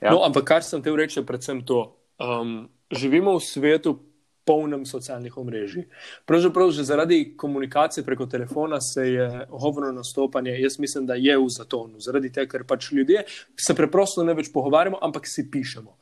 Ja. 0.00 0.10
No, 0.10 0.22
ampak 0.26 0.46
kar 0.46 0.64
sem 0.66 0.82
te 0.82 0.90
je 0.90 1.26
predvsem 1.26 1.64
to. 1.66 1.96
Um, 2.18 2.68
živimo 2.90 3.36
v 3.38 3.42
svetu 3.42 3.98
polnem 4.46 4.86
socialnih 4.86 5.36
omrežij. 5.36 5.88
Pravzaprav 6.26 6.70
že 6.70 6.84
zaradi 6.86 7.34
komunikacije 7.36 8.04
preko 8.04 8.26
telefona 8.26 8.80
se 8.80 9.08
je 9.10 9.46
govorno 9.50 9.92
nastopanje, 9.92 10.54
jaz 10.60 10.78
mislim, 10.78 11.06
da 11.06 11.14
je 11.14 11.38
v 11.38 11.48
zatonu. 11.48 12.00
Zaradi 12.00 12.32
tega, 12.32 12.50
ker 12.50 12.64
pač 12.64 12.92
ljudje 12.92 13.24
se 13.56 13.74
preprosto 13.74 14.24
ne 14.24 14.34
več 14.34 14.52
pogovarjamo, 14.54 14.98
ampak 15.02 15.26
si 15.26 15.48
pišemo. 15.50 15.96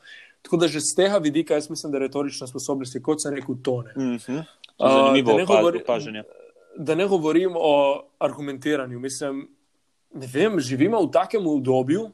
Tako 0.45 0.61
da 0.61 0.69
že 0.69 0.81
z 0.85 0.97
tega 0.97 1.19
vidika 1.19 1.57
jaz 1.57 1.71
mislim, 1.71 1.93
da 1.93 1.99
retorična 1.99 2.47
sposobnost 2.47 2.95
je, 2.95 3.03
kot 3.03 3.23
sem 3.23 3.35
rekel, 3.35 3.57
tone. 3.63 3.93
Mm 3.97 4.19
-hmm. 4.19 4.45
Uh, 4.79 4.91
Zanimivo 4.93 5.33
da 5.33 5.37
ne 5.37 5.43
opaz, 5.45 5.65
opažanje. 5.83 6.23
da 6.77 6.95
ne 6.95 7.07
govorim 7.07 7.53
o 7.57 8.03
argumentiranju. 8.19 9.01
Mislim, 9.01 9.49
ne 10.15 10.27
vem, 10.33 10.61
živimo 10.61 11.01
v 11.03 11.11
takem 11.11 11.47
obdobju, 11.47 12.11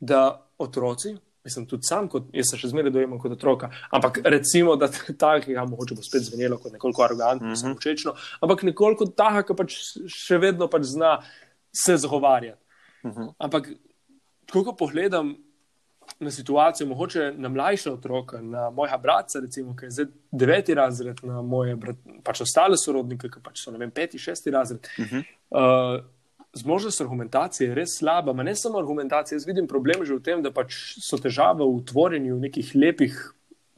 da 0.00 0.46
otroci, 0.58 1.16
mislim, 1.44 1.66
tudi 1.66 1.86
sam, 1.88 2.08
kot, 2.08 2.28
jaz 2.36 2.52
se 2.52 2.58
še 2.60 2.70
zmeraj 2.70 2.92
dojemam 2.94 3.18
kot 3.22 3.34
otroka, 3.34 3.70
ampak 3.90 4.20
recimo, 4.24 4.76
da 4.76 4.88
takega, 5.26 5.64
mogoče 5.68 5.98
bo 5.98 6.04
spet 6.06 6.26
zvenelo 6.28 6.58
kot 6.62 6.72
nekoliko 6.72 7.04
arrogantno, 7.04 7.48
mm. 7.48 7.52
-hmm. 7.52 7.62
samočečno, 7.62 8.14
ampak 8.40 8.62
nekoliko 8.62 9.06
takega, 9.06 9.46
ki 9.48 9.58
pač 9.62 9.78
še 10.16 10.38
vedno 10.38 10.68
pač 10.68 10.90
zna 10.94 11.16
se 11.72 11.96
zagovarjati. 11.96 12.60
Mhm. 13.04 13.32
Ampak, 13.38 13.72
ko 14.52 14.76
pogledam, 14.78 15.34
na 16.20 16.30
situacijo, 16.30 16.86
mogoče 16.86 17.32
na 17.36 17.48
mlajša 17.48 17.92
otroka, 17.92 18.40
na 18.40 18.70
mojega 18.70 18.96
brata, 18.96 19.40
recimo, 19.40 19.76
ki 19.76 19.84
je 19.84 19.90
zdaj 19.90 20.06
deveti 20.32 20.74
razred, 20.74 21.20
na 21.22 21.42
moje 21.42 21.76
brat, 21.76 21.96
pač 22.24 22.40
ostale 22.40 22.76
sorodnike, 22.78 23.30
ki 23.30 23.42
pač 23.42 23.62
so 23.64 23.70
vem, 23.70 23.90
peti, 23.90 24.18
šesti 24.18 24.50
razred. 24.50 24.88
Uh 24.98 25.06
-huh. 25.06 25.24
uh, 25.50 26.04
Zmožnost 26.54 27.00
argumentacije 27.00 27.68
je 27.68 27.74
res 27.74 27.94
slaba, 27.98 28.32
Ma 28.32 28.42
ne 28.42 28.52
samo 28.56 28.78
argumentacija. 28.78 29.36
Jaz 29.36 29.46
vidim 29.46 29.66
problem 29.66 30.04
že 30.04 30.14
v 30.14 30.22
tem, 30.22 30.42
da 30.42 30.50
pač 30.52 30.74
so 31.00 31.16
težave 31.16 31.64
v 31.64 31.84
tvorjenju 31.88 32.36
nekih 32.40 32.74
lepih 32.74 33.16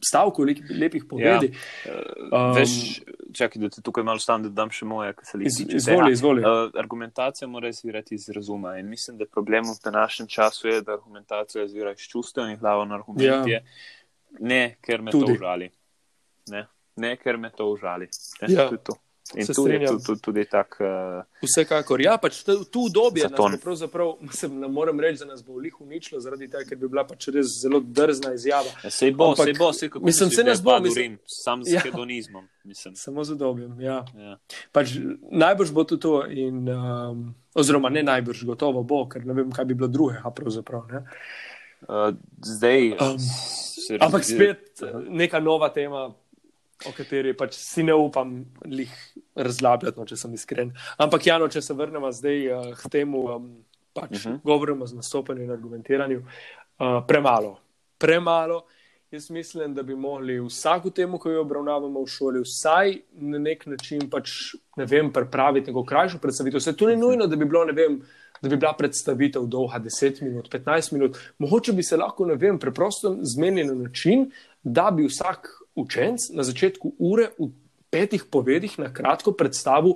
stavkov, 0.03 0.45
lepih, 0.45 0.65
lepih 0.69 1.05
povedi. 1.09 1.51
Ja. 1.85 1.93
Um, 2.31 2.53
Veš, 2.55 3.01
čakaj, 3.33 3.61
da 3.61 3.69
te 3.69 3.81
tukaj 3.81 4.03
malo 4.03 4.21
stane, 4.21 4.49
da 4.49 4.61
dam 4.61 4.71
še 4.73 4.87
moje, 4.87 5.13
kar 5.17 5.27
se 5.27 5.39
liči. 5.39 5.67
Izvoli, 5.79 6.11
izvoli. 6.13 6.43
Uh, 6.45 6.67
argumentacija 6.79 7.47
mora 7.47 7.71
izvirati 7.71 8.15
iz 8.15 8.27
razuma 8.35 8.77
in 8.79 8.89
mislim, 8.89 9.17
da 9.17 9.25
problem 9.25 9.69
v 9.71 9.77
današnjem 9.83 10.27
času 10.27 10.67
je, 10.67 10.81
da 10.81 10.97
argumentacija 10.99 11.63
izvira 11.65 11.95
iz 11.95 12.05
čustev 12.11 12.49
in 12.49 12.59
glavo 12.59 12.85
na 12.85 12.99
argument 12.99 13.47
je. 13.47 13.53
Ja. 13.53 13.63
Ne, 14.39 14.75
ker 14.83 15.01
me 15.01 15.11
Tudi. 15.15 15.25
to 15.25 15.39
užali. 15.39 15.69
Ne, 16.51 16.67
ne 16.95 17.15
ker 17.17 17.37
me 17.37 17.51
to 17.55 17.71
užali. 17.71 18.09
Ne, 18.41 18.53
ja. 18.53 18.69
to 18.69 18.77
to. 18.77 18.99
In 19.33 19.45
tu 19.47 19.67
je 19.67 19.87
tudi, 19.87 20.21
tudi 20.21 20.45
tak. 20.45 20.77
Uh, 20.79 21.23
Vsekakor, 21.41 22.01
ja, 22.01 22.13
pač 22.21 22.43
tu 22.45 22.85
dobje. 22.93 23.25
Pravzaprav 23.63 24.11
se 24.37 24.49
ne 24.49 24.67
morem 24.67 24.99
reči, 24.99 25.23
da 25.23 25.25
nas 25.25 25.41
bo 25.43 25.57
lih 25.57 25.73
uničilo, 25.81 26.21
zaradi 26.21 26.45
tega, 26.45 26.61
ker 26.69 26.77
bi 26.77 26.87
bila 26.87 27.07
pač 27.09 27.31
res 27.33 27.55
zelo 27.63 27.79
drzna 27.81 28.35
izjava. 28.37 28.69
Ja, 28.83 28.91
sej 28.93 29.15
bo, 29.17 29.31
Ampak, 29.33 29.49
sej 29.49 29.57
bo, 29.57 29.71
sej 29.73 29.89
kako 29.95 30.05
mislim, 30.05 30.29
se 30.29 30.45
nas 30.45 30.61
bo, 30.61 30.77
mislim, 30.79 31.17
sam 31.25 31.63
z 31.65 31.73
ja, 31.77 31.81
hedonizmom. 31.81 32.45
Mislim. 32.69 32.93
Samo 32.95 33.25
z 33.25 33.37
dobjem, 33.39 33.73
ja. 33.81 34.03
ja. 34.13 34.37
Pač, 34.71 34.93
najbrž 35.31 35.73
bo 35.73 35.87
to 35.89 35.97
to, 35.97 36.13
in, 36.29 36.61
um, 36.69 37.25
oziroma 37.57 37.89
ne 37.89 38.05
najbrž, 38.05 38.45
gotovo 38.45 38.85
bo, 38.85 39.07
ker 39.09 39.25
ne 39.25 39.33
vem, 39.33 39.49
kaj 39.49 39.65
bi 39.65 39.73
bilo 39.73 39.89
drugega 39.89 40.29
pravzaprav. 40.37 40.85
Ne? 40.93 41.01
Uh, 41.89 42.13
zdaj. 42.45 42.93
Um, 43.01 43.17
ampak 44.05 44.21
spet 44.25 44.85
neka 45.09 45.41
nova 45.41 45.69
tema 45.73 46.11
o 46.87 46.93
kateri 46.95 47.33
pač 47.37 47.57
si 47.57 47.83
ne 47.83 47.93
upam 47.93 48.37
razlabljati, 49.35 49.99
no, 49.99 50.05
če 50.05 50.17
sem 50.19 50.33
iskren. 50.33 50.73
Ampak, 51.01 51.27
Jano, 51.27 51.49
če 51.51 51.61
se 51.61 51.73
vrnemo 51.73 52.11
zdaj 52.11 52.47
uh, 52.51 52.71
k 52.79 52.91
temu, 52.99 53.25
um, 53.35 53.51
pač 53.93 54.11
uh 54.11 54.17
mhm. 54.17 54.35
-huh. 54.35 54.41
govorimo 54.43 54.87
z 54.87 54.95
nastopanjem 54.95 55.45
in 55.45 55.51
argumentiranjem, 55.51 56.25
uh, 56.25 57.03
premalo. 57.07 57.57
Premalo. 57.97 58.65
Jaz 59.11 59.29
mislim, 59.29 59.73
da 59.73 59.83
bi 59.83 59.95
mogli 59.95 60.39
vsako 60.39 60.89
temo, 60.89 61.19
ki 61.19 61.29
jo 61.29 61.41
obravnavamo 61.41 62.01
v 62.03 62.07
šoli, 62.07 62.41
vsaj 62.43 62.97
na 63.11 63.39
nek 63.39 63.65
način 63.65 64.09
pač, 64.09 64.31
ne 64.77 64.85
vem, 64.85 65.11
pripraviti 65.13 65.71
neko 65.71 65.85
krajšo 65.85 66.17
predstavitev. 66.19 66.59
Se 66.59 66.75
to 66.75 66.89
ni 66.89 66.95
nujno, 66.95 67.27
da 67.27 67.35
bi, 67.35 67.45
bilo, 67.45 67.65
vem, 67.65 68.01
da 68.41 68.49
bi 68.49 68.57
bila 68.57 68.73
predstavitev 68.73 69.45
dolga 69.45 69.79
10 69.79 70.23
minut, 70.23 70.49
15 70.51 70.93
minut. 70.93 71.17
Mogoče 71.39 71.73
bi 71.73 71.83
se 71.83 71.97
lahko, 71.97 72.25
ne 72.25 72.35
vem, 72.35 72.59
preprosto 72.59 73.15
zmenili 73.21 73.67
na 73.67 73.83
način, 73.83 74.31
da 74.63 74.89
bi 74.91 75.05
vsak 75.05 75.47
učenec 75.75 76.31
na 76.33 76.43
začetku 76.43 76.95
ure 76.99 77.31
v 77.39 77.51
petih 77.91 78.25
povedih 78.27 78.79
na 78.79 78.91
kratko 78.91 79.31
predstavil 79.31 79.95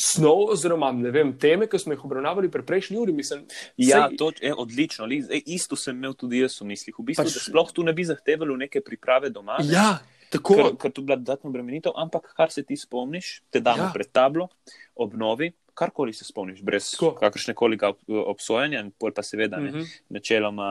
snov, 0.00 0.54
oziroma 0.54 0.90
vem, 1.12 1.34
teme, 1.36 1.66
ki 1.68 1.78
smo 1.78 1.92
jih 1.92 2.04
obravnavali 2.06 2.48
pri 2.50 2.62
prejšnji 2.64 2.96
uri. 2.96 3.12
Mislim, 3.12 3.44
ja, 3.76 4.06
sej... 4.08 4.16
to 4.16 4.30
je 4.40 4.54
odlično. 4.54 5.08
Ej, 5.10 5.42
isto 5.46 5.76
sem 5.76 5.96
imel 5.96 6.14
tudi 6.14 6.40
jaz 6.40 6.56
v 6.60 6.70
mislih. 6.72 6.94
V 6.96 7.10
bistvu, 7.10 7.26
pač... 7.26 7.36
Sploh 7.50 7.72
tu 7.74 7.84
ne 7.84 7.92
bi 7.96 8.06
zahtevalo 8.06 8.56
neke 8.56 8.80
priprave 8.84 9.32
doma. 9.34 9.58
Ne? 9.60 9.74
Ja. 9.74 9.90
Tako 10.30 10.56
je. 10.56 10.66
Ker 10.78 10.94
tu 10.94 11.02
bila 11.02 11.18
dodatna 11.18 11.50
obremenitev, 11.50 11.92
ampak 11.98 12.30
kar 12.38 12.54
se 12.54 12.62
ti 12.62 12.78
spomniš, 12.78 13.40
te 13.50 13.58
damo 13.58 13.88
ja. 13.88 13.90
pred 13.90 14.06
tablo, 14.14 14.46
obnovi, 14.94 15.50
karkoli 15.74 16.14
se 16.14 16.22
spomniš, 16.24 16.62
brez 16.62 16.92
kakršne 17.18 17.56
koli 17.58 17.78
obsojanja, 18.06 18.84
pa 18.94 19.24
seveda, 19.26 19.58
ne, 19.58 19.70
uh 19.70 19.76
mhm. 19.76 19.82
-huh. 19.82 20.02
načeloma. 20.08 20.68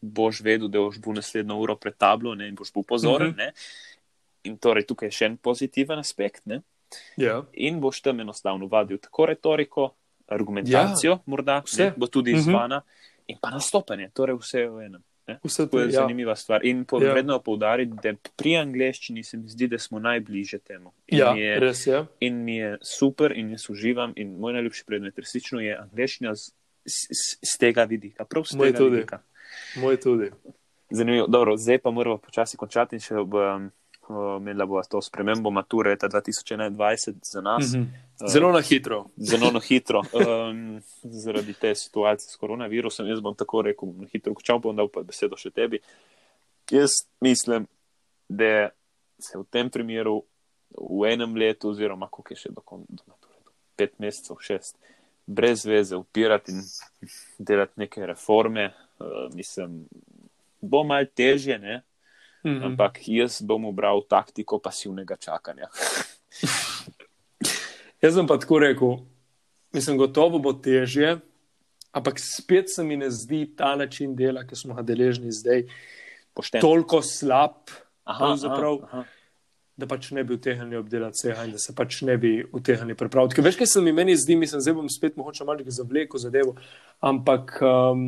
Boš 0.00 0.40
vedel, 0.44 0.68
da 0.68 0.78
boš 0.78 1.00
bil 1.02 1.16
naslednjo 1.16 1.56
uro 1.56 1.76
pred 1.76 1.96
tablo 1.96 2.34
ne, 2.34 2.48
in 2.48 2.54
boš 2.54 2.72
bil 2.72 2.84
pozoren. 2.88 3.30
Mm 3.30 3.38
-hmm. 3.38 3.52
In 4.44 4.58
torej 4.58 4.86
tukaj 4.86 5.08
je 5.08 5.12
še 5.12 5.24
en 5.24 5.36
pozitiven 5.36 5.98
aspekt. 5.98 6.46
Yeah. 6.46 6.62
Ja. 7.16 7.44
In 7.52 7.80
boš 7.80 8.00
tam 8.00 8.20
enostavno 8.20 8.66
vadil 8.66 8.98
tako 8.98 9.26
retoriko, 9.26 9.94
argumentacijo, 10.26 11.12
yeah. 11.12 11.18
Ja. 11.18 11.22
morda 11.26 11.62
vse, 11.64 11.92
bo 11.96 12.06
tudi 12.06 12.32
-hmm. 12.32 12.38
izvana, 12.38 12.82
in 13.26 13.38
pa 13.40 13.50
nastopanje, 13.50 14.10
torej 14.14 14.36
vse 14.36 14.68
v 14.68 14.86
enem. 14.86 15.02
Ne. 15.26 15.38
Vse 15.44 15.66
to 15.70 15.80
je 15.80 15.86
ja. 15.86 16.00
zanimiva 16.00 16.36
stvar. 16.36 16.66
In 16.66 16.84
potrebno 16.84 17.34
je 17.34 17.42
poudariti, 17.42 17.92
da 18.02 18.12
pri 18.36 18.56
angleščini 18.56 19.24
se 19.24 19.36
mi 19.36 19.48
zdi, 19.48 19.66
da 19.68 19.78
smo 19.78 19.98
najbliže 19.98 20.58
temu. 20.58 20.92
In, 21.06 21.18
ja, 21.18 21.32
je, 21.34 21.56
res, 21.60 21.86
ja. 21.86 22.04
in 22.20 22.44
mi 22.44 22.56
je 22.56 22.76
super, 22.82 23.34
in 23.34 23.50
jaz 23.50 23.66
uživam. 23.70 24.12
In 24.16 24.36
moj 24.38 24.52
najljubši 24.52 24.84
predmet 24.86 25.18
resnično 25.18 25.60
je 25.60 25.74
angleščina 25.78 26.34
z, 26.34 26.52
z, 26.84 27.38
z 27.42 27.58
tega 27.58 27.84
vidika. 27.90 28.24
Prav 28.24 28.46
z 28.46 28.58
tega 28.60 28.84
vidika. 28.84 29.22
Moj 29.76 30.00
tudi. 30.00 30.30
Zanimivo. 30.90 31.26
Dobro, 31.26 31.56
zdaj 31.56 31.78
pa 31.78 31.90
moramo 31.90 32.18
počasi 32.18 32.56
končati 32.56 32.96
in 32.96 33.02
še 33.02 33.18
um, 33.18 33.70
imela 34.40 34.66
bo 34.66 34.82
to 34.82 35.02
spremembo 35.02 35.50
mature 35.50 35.90
leta 35.90 36.08
2021 36.08 37.14
za 37.22 37.40
nas. 37.40 37.72
Mm 37.72 37.80
-hmm. 37.80 38.30
Zelo 38.32 38.52
na 38.52 38.60
hitro. 38.60 39.06
Zelo 39.16 39.50
na 39.50 39.60
hitro. 39.68 40.02
Um, 40.12 40.80
zaradi 41.02 41.52
te 41.52 41.74
situacije 41.74 42.30
s 42.30 42.36
koronavirusom, 42.36 43.06
jaz 43.06 43.20
bom 43.20 43.34
tako 43.34 43.62
rekel, 43.62 43.88
na 43.96 44.06
hitro, 44.12 44.34
če 44.42 44.58
bom 44.62 44.76
dal 44.76 44.88
pa 44.88 45.02
besedo 45.02 45.36
še 45.36 45.50
tebi. 45.50 45.78
Jaz 46.70 46.90
mislim, 47.20 47.66
da 48.28 48.68
se 49.18 49.38
v 49.38 49.44
tem 49.50 49.70
primeru 49.70 50.22
v 50.70 51.12
enem 51.12 51.36
letu, 51.36 51.68
oziroma 51.68 52.08
koliko 52.10 52.34
je 52.34 52.36
še 52.36 52.48
do, 52.48 52.62
mature, 53.08 53.38
do 53.44 53.52
pet 53.76 53.98
mesecev, 53.98 54.36
šest, 54.40 54.76
brez 55.26 55.64
veze 55.66 55.96
upirati 55.96 56.52
in 56.52 56.62
delati 57.38 57.72
neke 57.76 58.06
reforme, 58.06 58.72
uh, 58.98 59.34
mislim, 59.34 59.84
bo 60.60 60.84
malo 60.84 61.06
težje, 61.14 61.58
mm 61.58 62.50
-hmm. 62.50 62.64
ampak 62.64 62.98
jaz 63.06 63.42
bom 63.42 63.64
ubral 63.64 64.02
taktiko 64.08 64.58
pasivnega 64.58 65.16
čakanja. 65.16 65.68
jaz 68.02 68.14
sem 68.14 68.26
pa 68.26 68.38
tako 68.38 68.58
rekel, 68.58 68.96
mislim, 69.72 69.98
gotovo 69.98 70.38
bo 70.38 70.52
težje, 70.52 71.18
ampak 71.92 72.20
spet 72.20 72.74
se 72.74 72.84
mi 72.84 72.96
ne 72.96 73.10
zdi 73.10 73.56
ta 73.56 73.76
način 73.76 74.16
dela, 74.16 74.44
ki 74.46 74.56
smo 74.56 74.74
ga 74.74 74.82
deležni 74.82 75.32
zdaj, 75.32 75.66
Pošten. 76.34 76.60
toliko 76.60 77.02
slab. 77.02 77.70
Aha, 78.04 78.36
aha, 78.44 78.78
aha. 78.82 79.04
Da 79.76 79.86
pač 79.86 80.10
ne 80.10 80.24
bi 80.24 80.34
utehnili 80.34 80.76
obdelati 80.76 81.18
vsega 81.18 81.44
in 81.44 81.50
da 81.52 81.58
se 81.58 81.74
pač 81.76 82.00
ne 82.02 82.16
bi 82.16 82.44
utehnili 82.52 82.94
pripraviti. 82.96 83.42
Veš, 83.42 83.56
kaj 83.60 83.66
se 83.66 83.80
mi 83.80 83.92
meni 83.92 84.16
zdi, 84.16 84.36
mislim, 84.36 84.60
zdaj 84.60 84.74
bom 84.74 84.88
spet 84.88 85.16
mogoče 85.16 85.44
malo 85.44 85.64
zavlekel 85.66 86.20
zadevo, 86.20 86.54
ampak 87.00 87.58
um, 87.60 88.06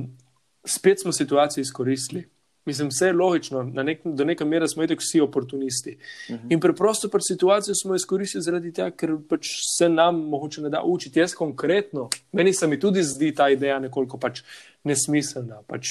spet 0.66 1.00
smo 1.02 1.12
situacijo 1.12 1.62
izkoristili. 1.62 2.28
Mislim, 2.68 2.88
vse 2.88 3.06
je 3.06 3.12
logično, 3.12 3.62
na 3.62 3.82
nek, 3.82 4.00
do 4.04 4.24
neke 4.24 4.44
mere 4.44 4.68
smo 4.68 4.84
itek 4.84 5.00
vsi 5.00 5.20
oportunisti. 5.20 5.96
Uh 5.96 6.34
mhm. 6.34 6.44
-huh. 6.44 6.52
In 6.52 6.60
preprosto 6.60 7.08
pač 7.08 7.22
situacijo 7.28 7.74
smo 7.74 7.94
izkoristili 7.94 8.42
zaradi 8.42 8.72
tega, 8.72 8.90
ker 8.90 9.16
pač 9.28 9.46
se 9.78 9.88
nam 9.88 10.20
mogoče 10.28 10.62
ne 10.62 10.68
da 10.68 10.82
učiti. 10.84 11.20
Jaz 11.20 11.34
konkretno, 11.34 12.08
meni 12.32 12.52
se 12.52 12.66
mi 12.66 12.80
tudi 12.80 13.02
zdi 13.02 13.34
ta 13.34 13.48
ideja 13.48 13.78
nekoliko 13.78 14.18
pač 14.18 14.42
nesmiselna. 14.84 15.62
Pač, 15.66 15.88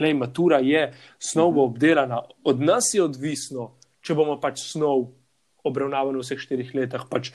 lej, 0.00 0.14
matura 0.14 0.58
je, 0.58 0.92
snov 1.18 1.52
bo 1.52 1.64
uh 1.64 1.70
mhm. 1.70 1.72
-huh. 1.72 1.76
obdelana, 1.76 2.22
od 2.44 2.60
nas 2.60 2.84
je 2.94 3.02
odvisno, 3.02 3.72
če 4.00 4.14
bomo 4.14 4.40
pač 4.40 4.60
snov 4.60 5.06
obravnavali 5.64 6.18
v 6.18 6.20
vseh 6.20 6.38
štirih 6.38 6.74
letih 6.74 7.00
pač 7.10 7.32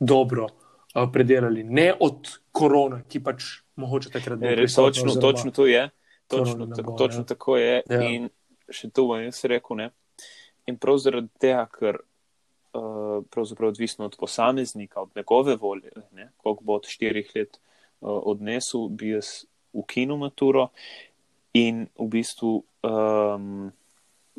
dobro 0.00 0.44
uh, 0.44 1.10
predelali. 1.12 1.64
Ne 1.64 1.94
od 2.00 2.28
korona, 2.52 3.02
ki 3.08 3.20
pač 3.20 3.63
mogoče 3.76 4.10
takrat 4.10 4.40
ne 4.40 4.54
smeli. 4.68 4.68
Točno, 4.74 5.14
točno 5.20 5.50
to 5.50 5.66
je. 5.66 5.90
Točno, 6.26 6.66
tako, 6.66 6.90
bo, 6.90 6.98
točno 6.98 7.20
ja. 7.20 7.24
tako 7.24 7.56
je. 7.56 7.82
Ja. 7.90 8.02
In 8.08 8.28
še 8.72 8.90
to 8.90 9.06
bom 9.10 9.22
jaz 9.22 9.44
rekel. 9.44 9.76
Ne? 9.76 9.90
In 10.66 10.78
prav 10.80 10.98
zaradi 11.02 11.28
tega, 11.40 11.66
ker 11.68 12.00
uh, 12.00 13.24
pravzaprav 13.30 13.74
odvisno 13.74 14.08
od 14.08 14.16
posameznika, 14.18 15.00
od 15.00 15.16
njegove 15.16 15.56
volje, 15.56 15.92
ne? 16.12 16.30
koliko 16.36 16.64
bo 16.64 16.78
od 16.80 16.88
štirih 16.88 17.30
let 17.34 17.58
uh, 17.58 18.20
odnesel, 18.22 18.88
bi 18.88 19.14
jaz 19.16 19.44
ukinil 19.72 20.16
maturo 20.16 20.68
in 21.54 21.86
v 21.98 22.08
bistvu 22.10 22.62
um, 22.82 23.72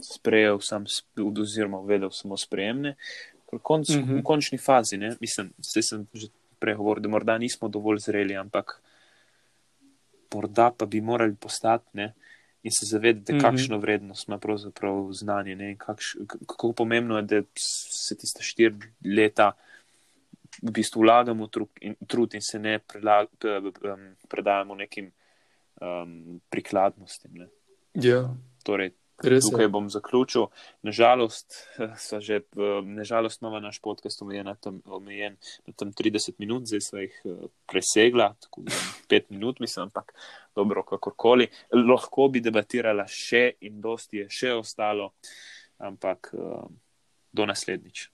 sprejel 0.01 0.59
sam, 0.61 0.85
oziroma 1.41 1.79
uvedel 1.79 2.11
samo 2.11 2.37
sprejemne. 2.37 2.95
Konc, 3.61 3.89
mm 3.89 3.93
-hmm. 3.93 4.19
V 4.19 4.23
končni 4.23 4.57
fazi, 4.57 4.97
ne? 4.97 5.15
mislim, 5.19 5.53
da 5.57 5.81
sem 5.81 6.07
že 6.13 6.27
prej 6.59 6.75
govoril, 6.75 7.03
da 7.03 7.09
morda 7.09 7.37
nismo 7.37 7.67
dovolj 7.67 7.99
zreli, 7.99 8.35
ampak 8.35 8.81
morda 10.35 10.71
pa 10.77 10.85
bi 10.85 11.01
morali 11.01 11.35
postati 11.35 11.97
ne, 11.97 12.13
in 12.65 12.71
se 12.71 12.85
zavedati, 12.85 13.33
mm 13.33 13.37
-hmm. 13.37 13.41
kakšno 13.41 13.77
vrednost 13.77 14.27
ima 14.27 14.37
pravzaprav 14.37 15.09
znanje. 15.11 15.55
Ne, 15.55 15.75
kakš, 15.77 16.15
kako 16.47 16.73
pomembno 16.73 17.17
je, 17.17 17.21
da 17.21 17.41
se 18.05 18.17
tiste 18.17 18.43
štiri 18.43 18.75
leta 19.17 19.51
v 20.61 20.71
bistvu 20.71 21.01
vlagamo 21.01 21.47
trud 21.47 21.69
in, 21.81 21.95
trud 22.07 22.33
in 22.33 22.41
se 22.41 22.59
ne 22.59 22.79
prelag, 22.79 23.27
predajamo 24.29 24.75
nekim 24.75 25.11
um, 25.81 26.41
prikladnostim. 26.49 27.31
Ne. 27.33 27.47
Yeah. 27.93 28.29
Torej, 28.63 28.91
Res 29.23 29.45
je. 29.45 29.51
tukaj 29.51 29.67
bom 29.71 29.85
zaključil. 29.89 30.49
Nažalost, 30.83 31.55
so 31.97 32.19
že, 32.19 32.35
eh, 32.35 32.81
nažalost, 32.83 33.41
imamo 33.41 33.59
naš 33.59 33.79
podcast 33.79 34.21
omejen 34.21 34.45
na 34.45 34.55
tam, 34.55 34.81
omejen 34.85 35.37
na 35.67 35.73
tam 35.73 35.93
30 35.93 36.35
minut, 36.37 36.67
zdaj 36.67 36.81
sva 36.81 36.99
jih 36.99 37.21
eh, 37.25 37.47
presegla, 37.65 38.33
tako 38.39 38.61
da 38.67 38.71
5 39.09 39.29
minut, 39.29 39.59
mislim, 39.59 39.83
ampak 39.83 40.11
dobro, 40.55 40.83
kakorkoli. 40.83 41.47
Lahko 41.71 42.27
bi 42.27 42.41
debatirala 42.43 43.07
še 43.07 43.53
in 43.61 43.79
dosti 43.81 44.25
je 44.25 44.27
še 44.29 44.53
ostalo, 44.53 45.13
ampak 45.79 46.33
eh, 46.33 46.67
do 47.31 47.45
naslednjič. 47.45 48.09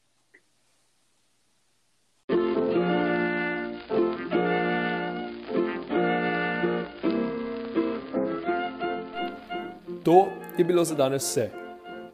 To 10.01 10.40
je 10.57 10.65
bilo 10.65 10.83
za 10.83 10.95
danes 10.95 11.23
vse. 11.23 11.49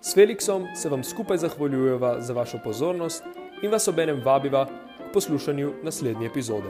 S 0.01 0.15
Felixom 0.15 0.67
se 0.75 0.89
vam 0.89 1.03
skupaj 1.03 1.37
zahvaljujeva 1.37 2.21
za 2.21 2.33
vašo 2.33 2.59
pozornost 2.63 3.23
in 3.61 3.71
vas 3.71 3.87
obenem 3.87 4.21
vabiva 4.25 4.65
k 4.65 5.13
poslušanju 5.13 5.73
naslednje 5.83 6.27
epizode. 6.27 6.69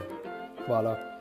Hvala. 0.66 1.17